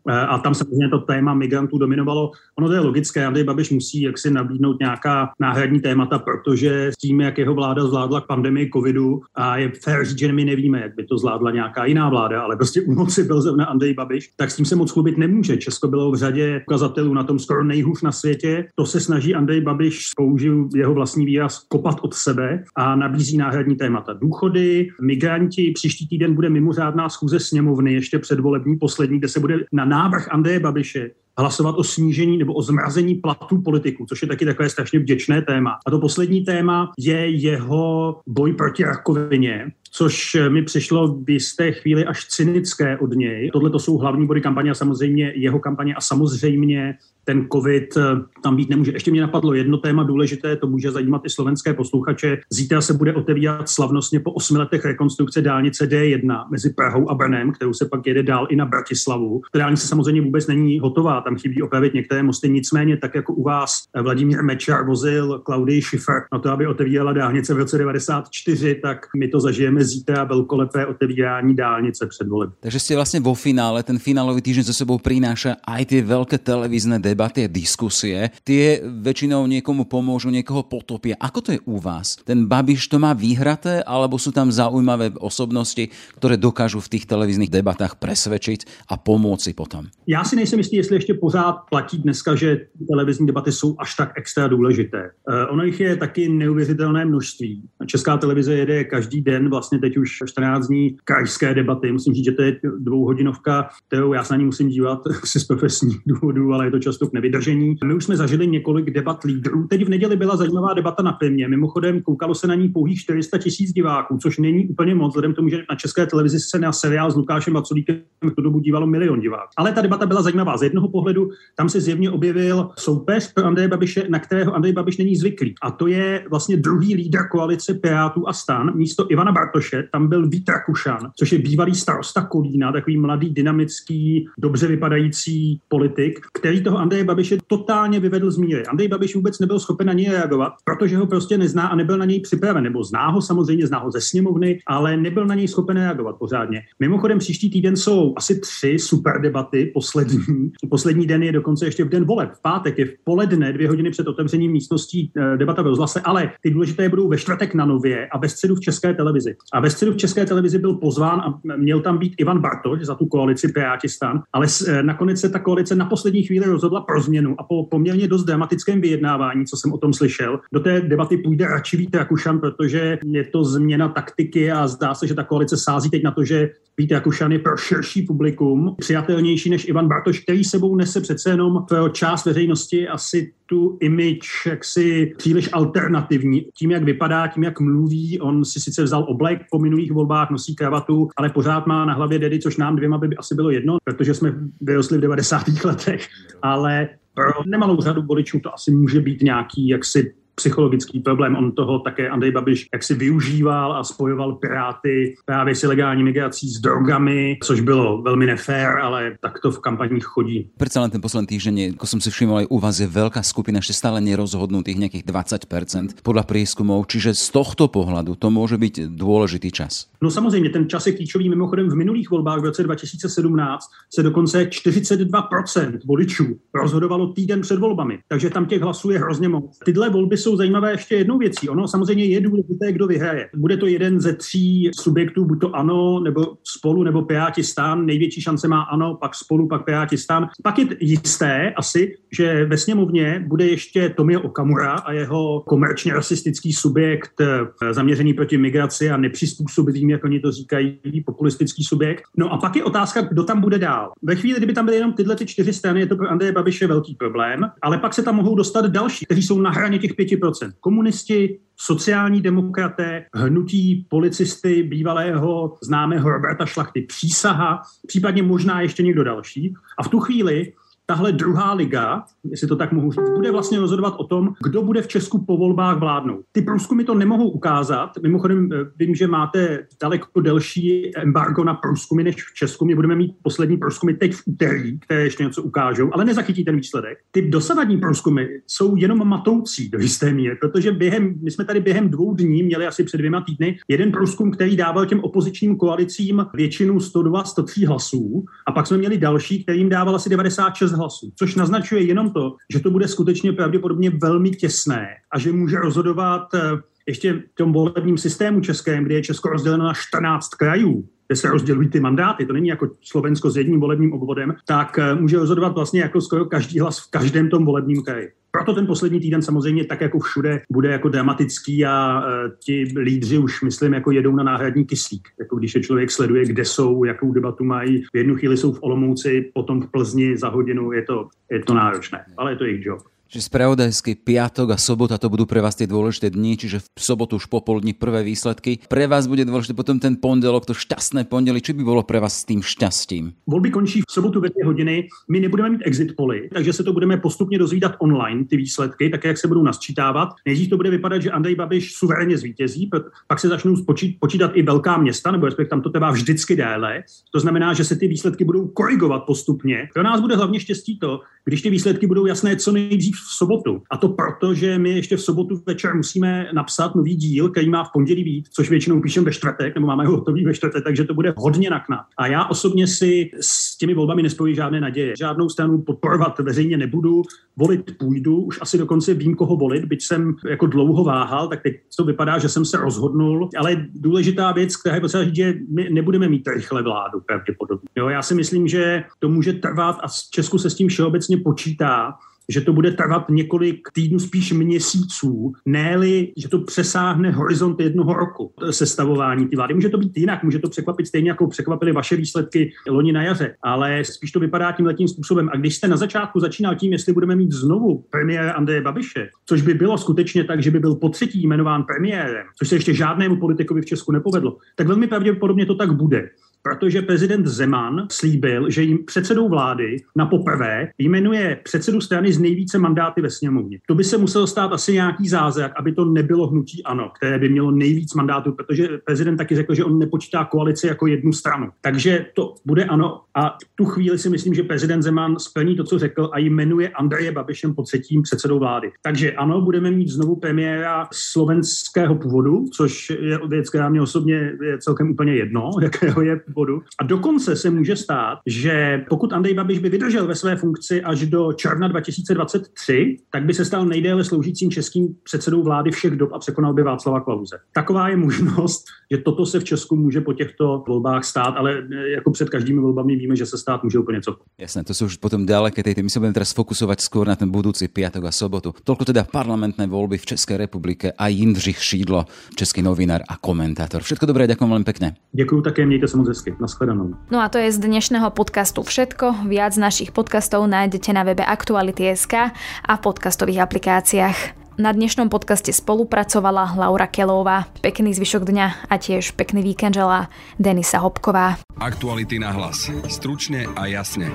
Eh, 0.10 0.13
a 0.13 0.38
tam 0.38 0.56
samozřejmě 0.56 0.89
to 0.89 1.00
téma 1.00 1.34
migrantů 1.34 1.78
dominovalo. 1.78 2.32
Ono 2.58 2.67
to 2.67 2.74
je 2.74 2.80
logické, 2.80 3.26
Andrej 3.26 3.44
Babiš 3.44 3.72
musí 3.72 4.02
jaksi 4.02 4.32
nabídnout 4.32 4.80
nějaká 4.80 5.30
náhradní 5.39 5.80
témata, 5.80 6.20
protože 6.20 6.91
s 6.94 6.98
tím, 6.98 7.22
jak 7.22 7.38
jeho 7.38 7.54
vláda 7.54 7.86
zvládla 7.86 8.22
pandemii 8.22 8.70
covidu, 8.74 9.22
a 9.36 9.58
je 9.58 9.72
fér 9.84 10.06
říct, 10.06 10.20
že 10.20 10.34
my 10.34 10.46
nevíme, 10.46 10.82
jak 10.82 10.96
by 10.96 11.04
to 11.04 11.17
zvládla 11.17 11.52
nějaká 11.52 11.86
jiná 11.86 12.10
vláda, 12.10 12.41
ale 12.41 12.56
prostě 12.56 12.82
u 12.82 12.94
moci 12.94 13.24
byl 13.24 13.41
zrovna 13.41 13.65
Andrej 13.65 13.94
Babiš, 13.94 14.30
tak 14.38 14.52
s 14.52 14.56
tím 14.56 14.65
se 14.65 14.76
moc 14.76 14.91
chlubit 14.91 15.17
nemůže. 15.17 15.58
Česko 15.58 15.88
bylo 15.88 16.12
v 16.12 16.15
řadě 16.15 16.63
ukazatelů 16.71 17.13
na 17.13 17.23
tom 17.23 17.39
skoro 17.39 17.63
nejhůř 17.63 18.01
na 18.01 18.12
světě. 18.12 18.67
To 18.75 18.86
se 18.86 18.99
snaží 18.99 19.36
Andrej 19.36 19.62
Babiš, 19.62 20.10
použil 20.17 20.69
jeho 20.75 20.93
vlastní 20.93 21.25
výraz, 21.25 21.65
kopat 21.67 21.97
od 22.01 22.13
sebe 22.13 22.63
a 22.75 22.95
nabízí 22.95 23.38
náhradní 23.38 23.75
témata. 23.75 24.13
Důchody, 24.13 24.89
migranti, 25.01 25.71
příští 25.75 26.07
týden 26.07 26.34
bude 26.34 26.49
mimořádná 26.49 27.10
schůze 27.10 27.39
sněmovny, 27.39 27.93
ještě 27.93 28.19
předvolební 28.19 28.77
poslední, 28.77 29.19
kde 29.19 29.27
se 29.27 29.39
bude 29.39 29.55
na 29.71 29.86
návrh 29.86 30.27
Andreje 30.31 30.60
Babiše 30.60 31.12
hlasovat 31.41 31.75
o 31.77 31.84
snížení 31.84 32.38
nebo 32.38 32.54
o 32.54 32.62
zmrazení 32.62 33.15
platů 33.15 33.62
politiků, 33.62 34.06
což 34.06 34.21
je 34.21 34.27
taky 34.27 34.45
takové 34.45 34.69
strašně 34.69 34.99
vděčné 34.99 35.41
téma. 35.41 35.71
A 35.86 35.91
to 35.91 35.99
poslední 35.99 36.41
téma 36.41 36.91
je 36.99 37.30
jeho 37.30 38.19
boj 38.27 38.54
proti 38.54 38.84
rakovině, 38.84 39.71
což 39.91 40.38
mi 40.49 40.62
přišlo 40.62 41.13
v 41.13 41.30
jisté 41.30 41.71
chvíli 41.71 42.06
až 42.06 42.25
cynické 42.27 42.97
od 42.97 43.13
něj. 43.13 43.49
Tohle 43.54 43.69
to 43.69 43.80
jsou 43.80 43.97
hlavní 43.97 44.27
body 44.27 44.41
kampaně 44.41 44.71
a 44.71 44.73
samozřejmě 44.73 45.34
jeho 45.36 45.60
kampaně 45.60 45.95
a 45.95 46.01
samozřejmě 46.01 46.97
ten 47.25 47.47
covid 47.54 47.97
eh, 47.97 48.01
tam 48.43 48.56
být 48.56 48.69
nemůže. 48.69 48.91
Ještě 48.91 49.12
mě 49.12 49.21
napadlo 49.21 49.54
jedno 49.54 49.77
téma 49.77 50.04
důležité, 50.04 50.56
to 50.56 50.67
může 50.67 50.91
zajímat 50.91 51.21
i 51.25 51.30
slovenské 51.30 51.73
posluchače. 51.73 52.38
Zítra 52.49 52.82
se 52.82 52.93
bude 52.93 53.13
otevírat 53.13 53.69
slavnostně 53.69 54.19
po 54.19 54.32
osmi 54.32 54.58
letech 54.58 54.86
rekonstrukce 54.86 55.41
dálnice 55.41 55.89
D1 55.89 56.45
mezi 56.51 56.73
Prahou 56.73 57.10
a 57.10 57.13
Brnem, 57.13 57.51
kterou 57.51 57.73
se 57.73 57.86
pak 57.86 58.08
jede 58.08 58.23
dál 58.23 58.47
i 58.49 58.56
na 58.56 58.65
Bratislavu. 58.65 59.41
Ta 59.51 59.60
dálnice 59.60 59.88
samozřejmě 59.88 60.21
vůbec 60.21 60.47
není 60.47 60.80
hotová, 60.80 61.21
tam 61.32 61.39
chybí 61.39 61.62
opravit 61.62 61.94
některé 61.94 62.24
mosty, 62.24 62.50
nicméně 62.50 62.98
tak 62.98 63.15
jako 63.15 63.34
u 63.34 63.44
vás 63.44 63.88
Vladimír 64.02 64.44
Mečar 64.44 64.86
vozil 64.86 65.39
Klaudii 65.39 65.82
Schiffer 65.82 66.28
na 66.34 66.39
to, 66.39 66.52
aby 66.52 66.67
otevírala 66.67 67.13
dálnice 67.13 67.54
v 67.54 67.58
roce 67.58 67.78
94, 67.78 68.76
tak 68.76 69.08
my 69.15 69.28
to 69.28 69.39
zažijeme 69.39 69.84
zítra 69.84 70.24
velkolepé 70.24 70.86
otevírání 70.86 71.56
dálnice 71.56 72.08
před 72.08 72.28
volem. 72.28 72.52
Takže 72.60 72.80
jste 72.80 72.96
vlastně 72.96 73.20
vo 73.20 73.34
finále, 73.34 73.84
ten 73.84 74.00
finálový 74.00 74.41
týden 74.41 74.63
za 74.63 74.74
sebou 74.74 74.98
prináša 75.00 75.56
aj 75.67 75.86
ty 75.86 76.02
velké 76.02 76.38
televízne 76.38 77.00
debaty 77.00 77.46
a 77.46 77.48
diskusie, 77.48 78.32
tie 78.44 78.82
väčšinou 78.84 79.48
niekomu 79.48 79.86
pomôžu, 79.88 80.30
niekoho 80.30 80.63
potopia. 80.67 81.15
Ako 81.20 81.39
to 81.41 81.50
je 81.56 81.60
u 81.65 81.80
vás? 81.80 82.20
Ten 82.28 82.46
Babiš 82.46 82.91
to 82.91 83.00
má 83.00 83.13
vyhraté, 83.13 83.80
alebo 83.88 84.20
sú 84.20 84.36
tam 84.36 84.52
zaujímavé 84.52 85.15
osobnosti, 85.22 85.88
ktoré 86.17 86.36
dokážu 86.36 86.84
v 86.84 86.98
tých 86.98 87.06
televíznych 87.08 87.54
debatách 87.54 87.96
presvedčiť 88.02 88.89
a 88.91 88.98
pomôcť 88.98 89.44
si 89.44 89.54
potom? 89.54 89.88
Já 90.08 90.24
si 90.24 90.36
nejsem 90.36 90.60
jistý, 90.60 90.76
jestli 90.76 90.96
ještě 90.96 91.11
pořád 91.13 91.54
platí 91.69 91.97
dneska, 91.97 92.36
že 92.36 92.67
televizní 92.88 93.28
debaty 93.28 93.52
jsou 93.52 93.76
až 93.80 93.95
tak 93.95 94.13
extra 94.15 94.47
důležité. 94.47 95.12
Uh, 95.28 95.54
ono 95.54 95.63
jich 95.63 95.80
je 95.80 95.95
taky 95.95 96.30
neuvěřitelné 96.30 97.06
množství. 97.06 97.63
Česká 97.86 98.17
televize 98.17 98.54
jede 98.54 98.84
každý 98.84 99.22
den, 99.22 99.50
vlastně 99.50 99.80
teď 99.80 99.98
už 99.98 100.17
14 100.26 100.67
dní, 100.67 100.98
krajské 101.04 101.54
debaty. 101.54 101.91
Musím 101.91 102.13
říct, 102.13 102.26
že 102.26 102.32
to 102.32 102.41
je 102.41 102.60
dvouhodinovka, 102.80 103.70
kterou 103.88 104.13
já 104.13 104.24
se 104.24 104.34
na 104.34 104.38
ní 104.38 104.46
musím 104.46 104.70
dívat 104.70 105.00
si 105.26 105.39
z 105.39 105.44
profesních 105.44 105.98
důvodů, 106.06 106.54
ale 106.54 106.65
je 106.67 106.72
to 106.72 106.80
často 106.80 107.08
k 107.08 107.13
nevydržení. 107.13 107.76
My 107.84 107.94
už 107.94 108.04
jsme 108.04 108.17
zažili 108.17 108.48
několik 108.48 108.89
debat 108.89 109.24
lídrů. 109.24 109.67
Teď 109.67 109.86
v 109.86 109.89
neděli 109.89 110.15
byla 110.15 110.36
zajímavá 110.36 110.74
debata 110.74 111.04
na 111.04 111.12
Primě. 111.12 111.48
Mimochodem, 111.48 112.02
koukalo 112.02 112.36
se 112.36 112.48
na 112.48 112.56
ní 112.56 112.70
pouhých 112.70 113.00
400 113.00 113.38
tisíc 113.38 113.74
diváků, 113.74 114.17
což 114.17 114.38
není 114.38 114.67
úplně 114.67 114.96
moc, 114.96 115.10
vzhledem 115.10 115.34
tomu, 115.34 115.50
že 115.50 115.63
na 115.70 115.76
české 115.76 116.06
televizi 116.06 116.39
se 116.39 116.60
na 116.60 116.72
seriál 116.72 117.12
s 117.12 117.15
Lukášem 117.15 117.54
Vaculíkem 117.54 118.02
v 118.24 118.36
tu 118.36 118.41
dobu 118.41 118.60
dívalo 118.60 118.88
milion 118.88 119.20
diváků. 119.20 119.50
Ale 119.58 119.72
ta 119.72 119.82
debata 119.82 120.06
byla 120.06 120.22
zajímavá. 120.22 120.58
Z 120.58 120.63
jednoho 120.63 120.88
pohledu 120.88 121.30
tam 121.56 121.70
se 121.70 121.82
zjevně 121.82 122.12
objevil 122.12 122.70
soupeř 122.78 123.34
pro 123.34 123.46
Andreje 123.46 123.67
Babiše, 123.67 124.06
na 124.10 124.20
kterého 124.20 124.56
Andrej 124.56 124.74
Babiš 124.74 124.98
není 124.98 125.15
zvyklý. 125.15 125.56
A 125.62 125.72
to 125.72 125.88
je 125.88 126.26
vlastně 126.30 126.58
druhý 126.58 126.96
lídr 126.96 127.28
koalice 127.32 127.70
Pirátů 127.73 128.27
a 128.27 128.34
stan. 128.34 128.75
Místo 128.75 129.05
Ivana 129.10 129.31
Bartoše 129.31 129.84
tam 129.91 130.07
byl 130.07 130.29
Vít 130.29 130.49
Rakušan, 130.49 131.12
což 131.15 131.31
je 131.31 131.39
bývalý 131.39 131.75
starosta 131.75 132.21
Kolína, 132.21 132.71
takový 132.71 132.97
mladý, 132.97 133.29
dynamický, 133.29 134.27
dobře 134.38 134.67
vypadající 134.67 135.60
politik, 135.67 136.19
který 136.34 136.63
toho 136.63 136.77
Andreje 136.77 137.03
Babiše 137.03 137.38
totálně 137.47 137.99
vyvedl 137.99 138.31
z 138.31 138.38
míry. 138.38 138.65
Andrej 138.65 138.88
Babiš 138.88 139.15
vůbec 139.15 139.39
nebyl 139.39 139.60
schopen 139.60 139.88
na 139.88 139.93
něj 139.93 140.10
reagovat, 140.10 140.53
protože 140.65 140.97
ho 140.97 141.07
prostě 141.07 141.38
nezná 141.38 141.67
a 141.67 141.75
nebyl 141.75 141.97
na 141.97 142.05
něj 142.05 142.19
připraven. 142.19 142.63
Nebo 142.63 142.84
zná 142.84 143.07
ho 143.07 143.21
samozřejmě, 143.21 143.67
zná 143.67 143.79
ho 143.79 143.91
ze 143.91 144.01
sněmovny, 144.01 144.60
ale 144.67 144.97
nebyl 144.97 145.25
na 145.25 145.36
něj 145.36 145.47
schopen 145.47 145.77
reagovat 145.77 146.15
pořádně. 146.15 146.62
Mimochodem 146.79 147.19
příští 147.19 147.49
týden 147.49 147.75
jsou 147.75 148.13
asi 148.17 148.39
tři 148.39 148.79
super 148.79 149.21
debaty, 149.21 149.71
poslední. 149.73 150.19
Poslední 150.69 151.07
den 151.07 151.23
je 151.23 151.31
dokonce 151.31 151.65
ještě 151.65 151.84
v 151.84 151.89
den 151.89 152.05
voleb. 152.05 152.29
V 152.34 152.41
pátek 152.41 152.77
je 152.77 152.86
v 152.86 152.93
poledne, 153.03 153.53
dvě 153.53 153.67
hodiny 153.67 153.91
před 153.91 154.07
otevřením 154.07 154.51
místností 154.51 155.12
eh, 155.17 155.38
debata 155.38 155.62
ve 155.62 155.69
rozhlase, 155.69 156.01
ale 156.01 156.31
ty 156.41 156.51
důležité 156.51 156.89
budou 156.89 157.07
ve 157.07 157.17
čtvrtek 157.17 157.53
na 157.53 157.61
Nově 157.65 158.08
a 158.08 158.17
ve 158.17 158.30
středu 158.30 158.56
v 158.56 158.60
České 158.60 158.93
televizi. 158.93 159.36
A 159.54 159.60
ve 159.60 159.69
středu 159.69 159.93
v 159.93 159.97
České 159.97 160.26
televizi 160.26 160.60
byl 160.60 160.74
pozván 160.74 161.19
a 161.19 161.39
měl 161.58 161.80
tam 161.80 161.97
být 161.97 162.13
Ivan 162.17 162.39
Bartoš 162.39 162.82
za 162.82 162.95
tu 162.95 163.06
koalici 163.06 163.47
Pirátistan, 163.47 164.21
ale 164.34 164.47
eh, 164.67 164.84
nakonec 164.84 165.19
se 165.19 165.30
ta 165.30 165.39
koalice 165.39 165.76
na 165.76 165.86
poslední 165.86 166.24
chvíli 166.24 166.45
rozhodla 166.45 166.82
pro 166.82 167.02
změnu 167.02 167.36
a 167.39 167.43
po 167.43 167.65
poměrně 167.65 168.08
dost 168.08 168.24
dramatickém 168.24 168.82
vyjednávání, 168.82 169.45
co 169.45 169.58
jsem 169.58 169.74
o 169.74 169.78
tom 169.78 169.93
slyšel, 169.93 170.39
do 170.54 170.60
té 170.60 170.82
debaty 170.82 171.17
půjde 171.17 171.47
radši 171.47 171.78
Vít 171.78 171.95
Rakušan, 171.95 172.39
protože 172.39 173.00
je 173.06 173.24
to 173.24 173.43
změna 173.43 173.89
taktiky 173.89 174.52
a 174.52 174.67
zdá 174.67 174.93
se, 174.93 175.08
že 175.08 175.15
ta 175.15 175.24
koalice 175.24 175.58
sází 175.58 175.89
teď 175.89 176.04
na 176.04 176.12
to, 176.12 176.24
že 176.24 176.50
Vít 176.78 176.91
Rakušan 176.91 177.32
je 177.32 177.39
pro 177.39 177.58
širší 177.58 178.02
publikum 178.02 178.76
přijatelnější 178.80 179.50
než 179.50 179.67
Ivan 179.67 179.88
Bartoš, 179.88 180.19
který 180.19 180.43
sebou 180.43 180.76
nese 180.76 181.02
přece 181.02 181.30
jenom 181.30 181.65
pro 181.67 181.89
část 181.89 182.26
veřejnosti 182.26 182.88
asi 182.88 183.34
tu 183.45 183.78
image 183.82 184.45
jaksi 184.47 185.13
příliš 185.17 185.50
alternativní. 185.54 186.45
Tím, 186.58 186.71
jak 186.71 186.84
vypadá, 186.84 187.28
tím, 187.28 187.43
jak 187.43 187.51
mluví, 187.60 188.20
on 188.20 188.46
si 188.46 188.60
sice 188.60 188.84
vzal 188.84 189.06
oblek 189.08 189.42
po 189.52 189.60
minulých 189.60 189.92
volbách, 189.92 190.30
nosí 190.30 190.56
kravatu, 190.56 191.10
ale 191.18 191.30
pořád 191.30 191.68
má 191.68 191.86
na 191.86 191.94
hlavě 191.94 192.20
dedy, 192.20 192.40
což 192.40 192.58
nám 192.58 192.76
dvěma 192.76 192.98
by 192.98 193.18
asi 193.18 193.36
bylo 193.36 193.50
jedno, 193.50 193.78
protože 193.84 194.14
jsme 194.14 194.36
vyrostli 194.62 194.98
v 194.98 195.02
90. 195.02 195.44
letech. 195.66 196.08
Ale 196.42 196.90
pro 197.14 197.44
nemalou 197.46 197.82
řadu 197.82 198.02
voličů 198.02 198.40
to 198.40 198.54
asi 198.54 198.72
může 198.72 199.00
být 199.00 199.22
nějaký 199.22 199.68
jaksi 199.68 200.14
psychologický 200.36 201.00
problém. 201.00 201.36
On 201.36 201.52
toho 201.52 201.80
také 201.80 202.10
Andrej 202.10 202.32
Babiš 202.32 202.67
jak 202.74 202.84
si 202.84 202.94
využíval 202.94 203.74
a 203.74 203.84
spojoval 203.84 204.34
Piráty 204.34 205.15
právě 205.26 205.56
s 205.56 205.63
ilegální 205.63 206.04
migrací 206.04 206.50
s 206.50 206.60
drogami, 206.60 207.38
což 207.44 207.62
bylo 207.62 208.02
velmi 208.02 208.26
nefér, 208.26 208.80
ale 208.82 209.17
tak 209.22 209.39
to 209.39 209.52
v 209.52 209.60
kampaních 209.60 210.06
chodí. 210.06 210.50
Predsa 210.58 210.82
len 210.82 210.91
ten 210.91 211.02
posledný 211.02 211.28
týždeň, 211.28 211.76
ako 211.76 211.86
som 211.88 212.00
si 212.02 212.10
všimol, 212.10 212.46
aj 212.46 212.48
u 212.50 212.58
vás 212.60 212.80
je 212.80 212.88
veľká 212.88 213.22
skupina 213.22 213.60
ešte 213.60 213.76
stále 213.76 214.00
nerozhodnutých 214.02 214.78
nejakých 214.78 215.06
20% 215.06 216.02
podľa 216.02 216.24
prieskumov, 216.24 216.88
čiže 216.88 217.13
z 217.13 217.28
tohto 217.32 217.67
pohľadu 217.67 218.15
to 218.15 218.28
môže 218.32 218.56
byť 218.56 218.88
dôležitý 218.96 219.52
čas. 219.52 219.91
No 220.04 220.12
samozřejmě, 220.12 220.50
ten 220.50 220.70
čas 220.70 220.88
je 220.88 220.94
klíčový. 220.94 221.30
Mimochodem 221.30 221.70
v 221.70 221.76
minulých 221.76 222.10
volbách 222.10 222.39
v 222.39 222.44
roce 222.44 222.63
2017 222.63 223.65
se 223.94 224.04
dokonce 224.04 224.46
42% 224.46 225.80
voličů 225.86 226.26
rozhodovalo 226.54 227.13
týden 227.13 227.41
před 227.41 227.60
volbami. 227.60 228.00
Takže 228.08 228.30
tam 228.30 228.46
těch 228.46 228.62
hlasů 228.62 228.91
je 228.91 229.00
hrozně 229.00 229.30
moc. 229.30 229.60
Tyhle 229.65 229.89
volby 229.89 230.17
jsou 230.17 230.31
zajímavé 230.38 230.72
ještě 230.72 230.96
jednou 230.96 231.17
věcí. 231.17 231.50
Ono 231.50 231.67
samozřejmě 231.67 232.06
je 232.06 232.22
důležité, 232.22 232.72
kdo 232.72 232.88
vyhraje. 232.88 233.30
Bude 233.36 233.58
to 233.58 233.65
jeden 233.65 234.00
ze 234.00 234.13
tří 234.13 234.72
subjektů, 234.80 235.26
buď 235.26 235.41
to 235.41 235.56
ANO, 235.56 236.00
nebo 236.00 236.38
spolu, 236.44 236.84
nebo 236.84 237.02
Piráti 237.02 237.44
stán. 237.44 237.86
Největší 237.86 238.22
šance 238.22 238.48
má 238.48 238.62
ANO, 238.62 238.98
pak 239.02 239.15
spolu, 239.15 239.48
pak 239.48 239.65
Piráti 239.65 239.98
stán. 239.98 240.28
Pak 240.44 240.60
je 240.60 240.65
jisté 240.80 241.54
asi, 241.58 241.98
že 242.12 242.46
ve 242.46 242.58
sněmovně 242.58 243.26
bude 243.28 243.48
ještě 243.48 243.89
Tomio 243.89 244.22
Okamura 244.22 244.72
a 244.72 244.91
jeho 244.91 245.44
komerčně 245.48 245.94
rasistický 245.94 246.54
subjekt 246.54 247.22
eh, 247.22 247.74
zaměřený 247.74 248.13
proti 248.13 248.38
migraci 248.38 248.89
a 248.89 248.98
nepřizpůsobivým, 248.98 249.89
jak 249.89 250.04
oni 250.04 250.20
to 250.20 250.32
říkají, 250.32 250.80
populistický 251.06 251.63
subjekt. 251.63 252.04
No 252.17 252.34
a 252.34 252.38
pak 252.38 252.56
je 252.56 252.63
otázka, 252.63 253.02
kdo 253.02 253.24
tam 253.24 253.41
bude 253.41 253.60
dál. 253.60 253.91
Ve 254.02 254.15
chvíli, 254.15 254.38
kdyby 254.38 254.54
tam 254.54 254.65
byly 254.65 254.78
jenom 254.78 254.94
tyhle 254.94 255.15
ty 255.15 255.26
čtyři 255.26 255.54
strany, 255.54 255.80
je 255.80 255.88
to 255.88 255.96
pro 255.96 256.10
Andreje 256.10 256.32
Babiše 256.32 256.67
velký 256.67 256.96
problém, 256.96 257.52
ale 257.62 257.78
pak 257.78 257.94
se 257.94 258.04
tam 258.04 258.15
mohou 258.15 258.36
dostat 258.36 258.65
další, 258.65 259.06
kteří 259.06 259.24
jsou 259.24 259.41
na 259.41 259.52
hraně 259.52 259.80
těch 259.80 259.91
5%. 259.91 260.11
Komunisti, 260.60 261.39
sociální 261.58 262.21
demokraté, 262.21 263.06
hnutí 263.13 263.86
policisty 263.89 264.63
bývalého 264.63 265.58
známého 265.63 266.10
Roberta 266.10 266.45
Šlachty, 266.45 266.82
přísaha, 266.82 267.62
případně 267.88 268.24
možná 268.24 268.62
ještě 268.62 268.84
někdo 268.84 269.04
další. 269.04 269.54
A 269.78 269.84
v 269.84 269.88
tu 269.88 270.00
chvíli 270.00 270.54
tahle 270.86 271.12
druhá 271.12 271.54
liga, 271.54 272.04
jestli 272.24 272.48
to 272.48 272.56
tak 272.56 272.72
mohu 272.72 272.91
říct, 272.91 273.10
bude 273.15 273.32
vlastně 273.32 273.60
rozhodovat 273.60 273.96
o 273.98 274.04
tom, 274.04 274.34
kdo 274.44 274.62
bude 274.63 274.82
v 274.82 274.88
Česku 274.88 275.26
po 275.26 275.38
volbách 275.38 275.80
vládnout. 275.80 276.22
Ty 276.32 276.41
průzkumy 276.41 276.84
to 276.84 276.96
nemohou 276.96 277.30
ukázat. 277.30 277.89
Mimochodem 278.04 278.50
eh, 278.54 278.58
vím, 278.80 278.96
že 278.96 279.08
máte 279.08 279.67
daleko 279.82 280.22
delší 280.22 280.98
embargo 280.98 281.44
na 281.44 281.54
průzkumy 281.54 282.04
než 282.04 282.15
v 282.15 282.34
Česku. 282.34 282.65
My 282.65 282.76
budeme 282.76 282.96
mít 282.96 283.15
poslední 283.24 283.58
průzkumy 283.58 283.94
teď 283.94 284.13
v 284.13 284.22
úterý, 284.26 284.80
které 284.80 285.04
ještě 285.04 285.24
něco 285.24 285.44
ukážou, 285.44 285.89
ale 285.94 286.06
nezachytí 286.06 286.46
ten 286.46 286.56
výsledek. 286.56 286.98
Ty 287.12 287.30
dosavadní 287.30 287.78
průzkumy 287.78 288.26
jsou 288.48 288.76
jenom 288.76 289.08
matoucí 289.08 289.70
do 289.70 289.80
jisté 289.80 290.13
míry, 290.13 290.36
protože 290.41 290.72
během, 290.72 291.15
my 291.24 291.32
jsme 291.32 291.46
tady 291.46 291.60
během 291.60 291.89
dvou 291.89 292.13
dní 292.13 292.44
měli 292.44 292.67
asi 292.67 292.84
před 292.84 292.98
dvěma 292.98 293.22
týdny 293.22 293.58
jeden 293.67 293.91
průzkum, 293.91 294.32
který 294.32 294.56
dával 294.56 294.86
těm 294.86 295.00
opozičním 295.00 295.56
koalicím 295.56 296.26
většinu 296.34 296.80
102, 296.80 297.24
103 297.24 297.65
hlasů 297.65 298.26
a 298.48 298.52
pak 298.52 298.67
jsme 298.67 298.78
měli 298.78 298.98
další, 298.98 299.44
který 299.44 299.58
jim 299.58 299.70
dával 299.70 299.96
asi 299.96 300.10
96 300.10 300.70
hlasů, 300.71 301.12
což 301.15 301.36
naznačuje 301.36 301.81
jenom 301.81 302.12
to, 302.12 302.36
že 302.53 302.60
to 302.60 302.71
bude 302.71 302.88
skutečně 302.88 303.34
pravděpodobně 303.34 303.89
velmi 303.89 304.29
těsné 304.31 304.88
a 305.12 305.19
že 305.19 305.31
může 305.31 305.57
rozhodovat 305.57 306.34
eh, 306.34 306.39
ještě 306.88 307.13
v 307.13 307.36
tom 307.36 307.53
volebním 307.53 307.97
systému 307.97 308.41
českém, 308.41 308.84
kde 308.84 308.95
je 308.95 309.03
Česko 309.03 309.29
rozděleno 309.29 309.65
na 309.65 309.73
14 309.73 310.29
krajů, 310.29 310.89
kde 311.12 311.15
se 311.15 311.30
rozdělují 311.30 311.69
ty 311.69 311.80
mandáty, 311.80 312.26
to 312.26 312.34
není 312.34 312.47
jako 312.47 312.69
Slovensko 312.82 313.30
s 313.30 313.38
jedním 313.38 313.60
volebním 313.60 313.93
obvodem, 313.93 314.36
tak 314.47 314.80
eh, 314.80 314.95
může 314.95 315.17
rozhodovat 315.17 315.54
vlastně 315.54 315.82
jako 315.82 316.02
skoro 316.02 316.26
každý 316.26 316.60
hlas 316.60 316.80
v 316.80 316.91
každém 316.91 317.30
tom 317.30 317.45
volebním 317.45 317.84
kraji. 317.84 318.10
Proto 318.32 318.54
ten 318.54 318.67
poslední 318.67 319.00
týden 319.00 319.21
samozřejmě 319.21 319.65
tak 319.65 319.82
jako 319.82 320.00
všude 320.00 320.41
bude 320.52 320.71
jako 320.71 320.89
dramatický 320.89 321.65
a 321.65 322.04
e, 322.04 322.32
ti 322.39 322.74
lídři 322.76 323.17
už 323.17 323.41
myslím 323.41 323.74
jako 323.74 323.91
jedou 323.91 324.15
na 324.15 324.24
náhradní 324.24 324.65
kyslík. 324.65 325.08
Jako 325.19 325.36
když 325.36 325.56
je 325.56 325.62
člověk 325.62 325.91
sleduje, 325.91 326.26
kde 326.26 326.45
jsou, 326.45 326.84
jakou 326.84 327.12
debatu 327.12 327.43
mají. 327.43 327.84
V 327.93 327.97
jednu 327.97 328.15
chvíli 328.15 328.38
jsou 328.38 328.54
v 328.54 328.63
Olomouci, 328.63 329.32
potom 329.34 329.62
v 329.62 329.71
Plzni 329.71 330.17
za 330.17 330.30
hodinu, 330.30 330.71
je 330.71 330.82
to, 330.82 331.08
je 331.32 331.39
to 331.39 331.54
náročné, 331.54 332.06
ale 332.17 332.32
je 332.32 332.36
to 332.36 332.45
jejich 332.45 332.65
job. 332.65 332.80
Čiže 333.12 333.28
spravodajský 333.28 334.08
piatok 334.08 334.56
a 334.56 334.58
sobota 334.58 334.95
to 334.95 335.12
budú 335.12 335.28
pre 335.28 335.43
vás 335.43 335.60
tie 335.60 335.67
dôležité 335.67 336.15
dni, 336.15 336.39
čiže 336.39 336.63
v 336.63 336.80
sobotu 336.80 337.19
už 337.19 337.28
popoludní 337.28 337.76
prvé 337.76 338.08
výsledky. 338.08 338.63
Pre 338.71 338.88
vás 338.88 339.04
bude 339.04 339.28
dôležité 339.28 339.52
potom 339.52 339.84
ten 339.84 340.00
pondelok, 340.00 340.47
to 340.47 340.56
šťastné 340.56 341.12
pondeli. 341.12 341.43
Či 341.43 341.60
by 341.60 341.63
bolo 341.67 341.84
pre 341.84 342.00
vás 342.00 342.24
s 342.24 342.24
tým 342.24 342.39
šťastím? 342.39 343.12
Volby 343.28 343.52
končí 343.52 343.84
v 343.84 343.91
sobotu 343.91 344.24
ve 344.24 344.32
dvě 344.32 344.45
hodiny. 344.45 344.88
My 345.12 345.19
nebudeme 345.19 345.50
mít 345.50 345.62
exit 345.67 345.91
poly, 345.95 346.30
takže 346.34 346.54
se 346.54 346.63
to 346.63 346.74
budeme 346.74 346.97
postupně 346.97 347.36
dozvídat 347.36 347.76
online, 347.84 348.26
ty 348.26 348.38
výsledky, 348.38 348.89
také 348.89 349.08
jak 349.08 349.17
se 349.17 349.28
budou 349.28 349.43
nasčítávat. 349.43 350.10
Nejdřív 350.26 350.50
to 350.50 350.58
bude 350.58 350.69
vypadat, 350.69 351.02
že 351.02 351.12
Andrej 351.12 351.36
Babiš 351.36 351.74
suverénně 351.74 352.17
zvítězí, 352.17 352.69
pak 353.08 353.19
se 353.19 353.28
začnou 353.28 353.56
spočít, 353.58 354.00
počítat 354.00 354.32
i 354.36 354.41
velká 354.41 354.78
města, 354.78 355.12
nebo 355.12 355.26
respektive 355.26 355.50
tam 355.50 355.62
to 355.62 355.69
trvá 355.69 355.91
vždycky 355.91 356.36
déle. 356.36 356.84
To 357.12 357.19
znamená, 357.19 357.54
že 357.54 357.63
se 357.63 357.76
ty 357.76 357.88
výsledky 357.88 358.24
budou 358.24 358.47
korigovat 358.47 359.04
postupně. 359.04 359.67
Pro 359.74 359.84
nás 359.84 360.00
bude 360.00 360.15
hlavně 360.15 360.39
štěstí 360.39 360.80
to, 360.80 361.00
když 361.25 361.41
ty 361.41 361.49
výsledky 361.49 361.88
budou 361.88 362.05
jasné 362.05 362.36
co 362.36 362.51
nejdřív 362.51 362.95
v 362.95 363.17
sobotu. 363.17 363.62
A 363.71 363.77
to 363.77 363.89
proto, 363.89 364.34
že 364.34 364.57
my 364.57 364.69
ještě 364.69 364.97
v 364.97 365.01
sobotu 365.01 365.41
večer 365.45 365.75
musíme 365.75 366.27
napsat 366.34 366.75
nový 366.75 366.95
díl, 366.95 367.29
který 367.29 367.49
má 367.49 367.63
v 367.63 367.71
pondělí 367.73 368.03
být, 368.03 368.27
což 368.34 368.49
většinou 368.49 368.81
píšeme 368.81 369.05
ve 369.05 369.12
čtvrtek, 369.12 369.55
nebo 369.55 369.67
máme 369.67 369.86
ho 369.86 369.91
hotový 369.91 370.25
ve 370.25 370.34
čtvrtek, 370.34 370.63
takže 370.63 370.84
to 370.84 370.93
bude 370.93 371.13
hodně 371.17 371.49
naknat. 371.49 371.86
A 371.97 372.07
já 372.07 372.25
osobně 372.25 372.67
si 372.67 373.12
s 373.21 373.57
těmi 373.57 373.73
volbami 373.73 374.03
nespojí 374.03 374.36
žádné 374.36 374.62
naděje. 374.62 374.93
Žádnou 374.97 375.29
stranu 375.29 375.62
podporovat 375.62 376.19
veřejně 376.19 376.57
nebudu, 376.57 377.01
volit 377.38 377.78
půjdu, 377.78 378.22
už 378.22 378.39
asi 378.41 378.58
dokonce 378.58 378.94
vím, 378.94 379.15
koho 379.15 379.36
volit, 379.36 379.65
byť 379.65 379.84
jsem 379.84 380.15
jako 380.30 380.48
dlouho 380.48 380.84
váhal, 380.84 381.28
tak 381.28 381.41
teď 381.44 381.54
to 381.78 381.84
vypadá, 381.86 382.20
že 382.20 382.30
jsem 382.30 382.46
se 382.46 382.58
rozhodnul. 382.58 383.30
Ale 383.38 383.65
důležitá 383.74 384.32
věc, 384.32 384.56
která 384.56 384.76
je 384.76 384.82
potřeba 384.82 385.04
říct, 385.04 385.15
že 385.15 385.34
my 385.50 385.70
nebudeme 385.70 386.10
mít 386.10 386.28
rychle 386.28 386.63
vládu 386.63 387.00
pravděpodobně. 387.00 387.70
Jo, 387.76 387.89
já 387.89 388.02
si 388.02 388.15
myslím, 388.15 388.48
že 388.48 388.84
to 389.00 389.10
může 389.10 389.34
trvat 389.34 389.78
a 389.84 389.88
v 389.88 389.94
Česku 390.12 390.38
se 390.38 390.50
s 390.50 390.56
tím 390.56 390.67
všeobecně 390.67 391.17
počítá, 391.17 391.94
že 392.32 392.41
to 392.41 392.54
bude 392.54 392.72
trvat 392.72 393.10
několik 393.10 393.67
týdnů, 393.74 394.00
spíš 394.00 394.32
měsíců, 394.32 395.34
ne 395.46 395.72
že 396.17 396.30
to 396.30 396.39
přesáhne 396.39 397.12
horizont 397.12 397.60
jednoho 397.60 397.94
roku 397.94 398.34
sestavování 398.52 399.28
ty 399.28 399.36
vlády. 399.36 399.54
Může 399.54 399.70
to 399.70 399.78
být 399.78 399.98
jinak, 399.98 400.24
může 400.24 400.39
to 400.39 400.50
překvapit 400.50 400.88
stejně, 400.88 401.10
jako 401.10 401.28
překvapily 401.28 401.72
vaše 401.72 401.96
výsledky 401.96 402.52
loni 402.70 402.91
na 402.91 403.04
jaře, 403.04 403.36
ale 403.44 403.84
spíš 403.84 404.12
to 404.12 404.20
vypadá 404.20 404.52
tím 404.52 404.65
letím 404.65 404.88
způsobem. 404.88 405.30
A 405.34 405.38
když 405.38 405.56
jste 405.56 405.67
na 405.67 405.78
začátku 405.78 406.20
začínal 406.20 406.56
tím, 406.56 406.72
jestli 406.72 406.94
budeme 406.94 407.15
mít 407.15 407.32
znovu 407.32 407.86
premiéra 407.89 408.32
Andreje 408.32 408.62
Babiše, 408.62 409.10
což 409.26 409.41
by 409.41 409.54
bylo 409.54 409.78
skutečně 409.78 410.24
tak, 410.24 410.44
že 410.44 410.52
by 410.52 410.60
byl 410.60 410.76
po 410.76 410.89
třetí 410.89 411.24
jmenován 411.24 411.63
premiérem, 411.63 412.26
což 412.38 412.48
se 412.48 412.56
ještě 412.56 412.74
žádnému 412.74 413.15
politikovi 413.15 413.62
v 413.62 413.65
Česku 413.65 413.91
nepovedlo, 413.91 414.38
tak 414.56 414.67
velmi 414.67 414.88
pravděpodobně 414.88 415.46
to 415.46 415.56
tak 415.56 415.72
bude 415.72 416.10
protože 416.41 416.82
prezident 416.82 417.27
Zeman 417.27 417.88
slíbil, 417.91 418.49
že 418.49 418.63
jim 418.63 418.86
předsedou 418.86 419.30
vlády 419.30 419.77
na 419.95 420.06
poprvé 420.06 420.67
jmenuje 420.77 421.39
předsedu 421.43 421.82
strany 421.82 422.13
z 422.13 422.19
nejvíce 422.19 422.58
mandáty 422.58 423.01
ve 423.01 423.10
sněmovně. 423.10 423.60
To 423.67 423.75
by 423.75 423.84
se 423.84 423.97
muselo 423.97 424.27
stát 424.27 424.54
asi 424.54 424.73
nějaký 424.73 425.08
zázrak, 425.08 425.51
aby 425.56 425.71
to 425.71 425.86
nebylo 425.86 426.27
hnutí 426.27 426.63
ANO, 426.63 426.91
které 426.97 427.19
by 427.19 427.30
mělo 427.30 427.51
nejvíc 427.51 427.93
mandátů, 427.93 428.32
protože 428.32 428.67
prezident 428.86 429.17
taky 429.17 429.36
řekl, 429.36 429.56
že 429.56 429.63
on 429.63 429.80
nepočítá 429.80 430.25
koalici 430.25 430.67
jako 430.67 430.88
jednu 430.88 431.13
stranu. 431.13 431.49
Takže 431.62 432.06
to 432.15 432.36
bude 432.45 432.65
ANO 432.65 433.01
a 433.15 433.30
v 433.30 433.56
tu 433.56 433.65
chvíli 433.65 433.97
si 433.97 434.10
myslím, 434.10 434.34
že 434.34 434.43
prezident 434.43 434.82
Zeman 434.82 435.19
splní 435.19 435.56
to, 435.56 435.63
co 435.63 435.80
řekl 435.80 436.10
a 436.13 436.19
jmenuje 436.19 436.69
Andreje 436.69 437.12
Babišem 437.12 437.56
po 437.56 437.63
třetím 437.63 438.01
předsedou 438.01 438.39
vlády. 438.39 438.71
Takže 438.82 439.12
ano, 439.12 439.41
budeme 439.41 439.71
mít 439.71 439.89
znovu 439.89 440.15
premiéra 440.15 440.88
slovenského 440.93 441.95
původu, 441.95 442.45
což 442.54 442.89
je 442.89 443.19
věc, 443.27 443.49
která 443.49 443.69
mě 443.69 443.82
osobně 443.82 444.34
je 444.41 444.58
celkem 444.58 444.89
úplně 444.91 445.15
jedno, 445.15 445.49
jakého 445.62 446.01
je 446.01 446.21
bodu. 446.34 446.62
A 446.80 446.84
dokonce 446.84 447.36
se 447.36 447.50
může 447.50 447.76
stát, 447.76 448.20
že 448.26 448.86
pokud 448.89 449.13
Andrej 449.13 449.34
Babiš 449.34 449.60
by 449.60 449.70
vydržel 449.70 450.08
ve 450.08 450.15
své 450.15 450.36
funkci 450.36 450.82
až 450.82 451.06
do 451.06 451.34
června 451.34 451.67
2023, 451.67 452.98
tak 453.12 453.26
by 453.26 453.34
se 453.34 453.46
stal 453.46 453.65
nejdéle 453.65 454.04
sloužícím 454.04 454.52
českým 454.52 454.96
předsedou 455.04 455.44
vlády 455.44 455.72
všech 455.72 455.96
dob 455.96 456.13
a 456.13 456.20
překonal 456.20 456.54
by 456.54 456.63
Václava 456.63 457.00
Klauze. 457.00 457.38
Taková 457.54 457.89
je 457.89 457.98
možnost, 457.98 458.65
že 458.91 458.98
toto 458.98 459.26
se 459.26 459.39
v 459.39 459.44
Česku 459.44 459.76
může 459.76 460.02
po 460.02 460.13
těchto 460.13 460.63
volbách 460.67 461.04
stát, 461.04 461.34
ale 461.38 461.63
jako 461.94 462.12
před 462.12 462.30
každými 462.30 462.62
volbami 462.62 462.96
víme, 462.96 463.15
že 463.15 463.26
se 463.26 463.38
stát 463.38 463.63
může 463.63 463.80
úplně 463.80 464.02
co. 464.02 464.15
Jasné, 464.38 464.63
to 464.63 464.74
jsou 464.74 464.86
už 464.86 464.98
potom 464.98 465.26
ďaleké 465.26 465.63
tej 465.63 465.76
My 465.82 465.89
sa 465.89 466.00
budeme 466.00 466.13
teraz 466.13 466.32
fokusovať 466.38 466.78
skôr 466.78 467.10
na 467.10 467.17
ten 467.17 467.28
budúci 467.28 467.65
piatok 467.67 468.06
a 468.06 468.12
sobotu. 468.13 468.54
Toľko 468.54 468.94
teda 468.94 469.02
parlamentné 469.10 469.65
voľby 469.65 469.98
v 469.98 470.13
Českej 470.13 470.38
republike 470.46 470.94
a 470.94 471.10
Jindřich 471.10 471.58
Šídlo, 471.58 472.06
český 472.38 472.62
novinár 472.62 473.02
a 473.10 473.17
komentátor. 473.17 473.82
Všetko 473.82 474.06
dobré, 474.06 474.30
ďakujem 474.30 474.50
veľmi 474.52 474.67
pekne. 474.67 474.88
Ďakujem 475.12 475.41
také, 475.41 475.65
mějte 475.65 475.89
sa 475.89 475.98
moc 475.98 476.08
hezky. 476.21 476.38
Naschledanou. 476.38 476.93
No 477.10 477.17
a 477.21 477.27
to 477.34 477.41
je 477.41 477.49
z 477.49 477.57
dnešného 477.57 478.13
podcastu 478.13 478.62
všetko. 478.62 479.25
Viac 479.25 479.57
našich 479.57 479.89
podcastov 479.89 480.45
nájdete 480.45 480.93
na 480.93 481.01
webe 481.01 481.25
Aktuality.sk 481.25 482.13
a 482.62 482.73
v 482.77 482.81
podcastových 482.86 483.41
aplikáciách. 483.41 484.38
Na 484.62 484.69
dnešnom 484.69 485.10
podcaste 485.10 485.49
spolupracovala 485.49 486.53
Laura 486.53 486.86
Kelová. 486.86 487.49
Pekný 487.65 487.97
zvyšok 487.97 488.29
dňa 488.29 488.47
a 488.69 488.75
tiež 488.77 489.17
pekný 489.17 489.41
víkend 489.41 489.73
želá 489.73 490.13
Denisa 490.38 490.77
Hopková. 490.77 491.41
Aktuality 491.57 492.21
na 492.21 492.29
hlas. 492.29 492.69
Stručne 492.86 493.49
a 493.57 493.65
jasne. 493.65 494.13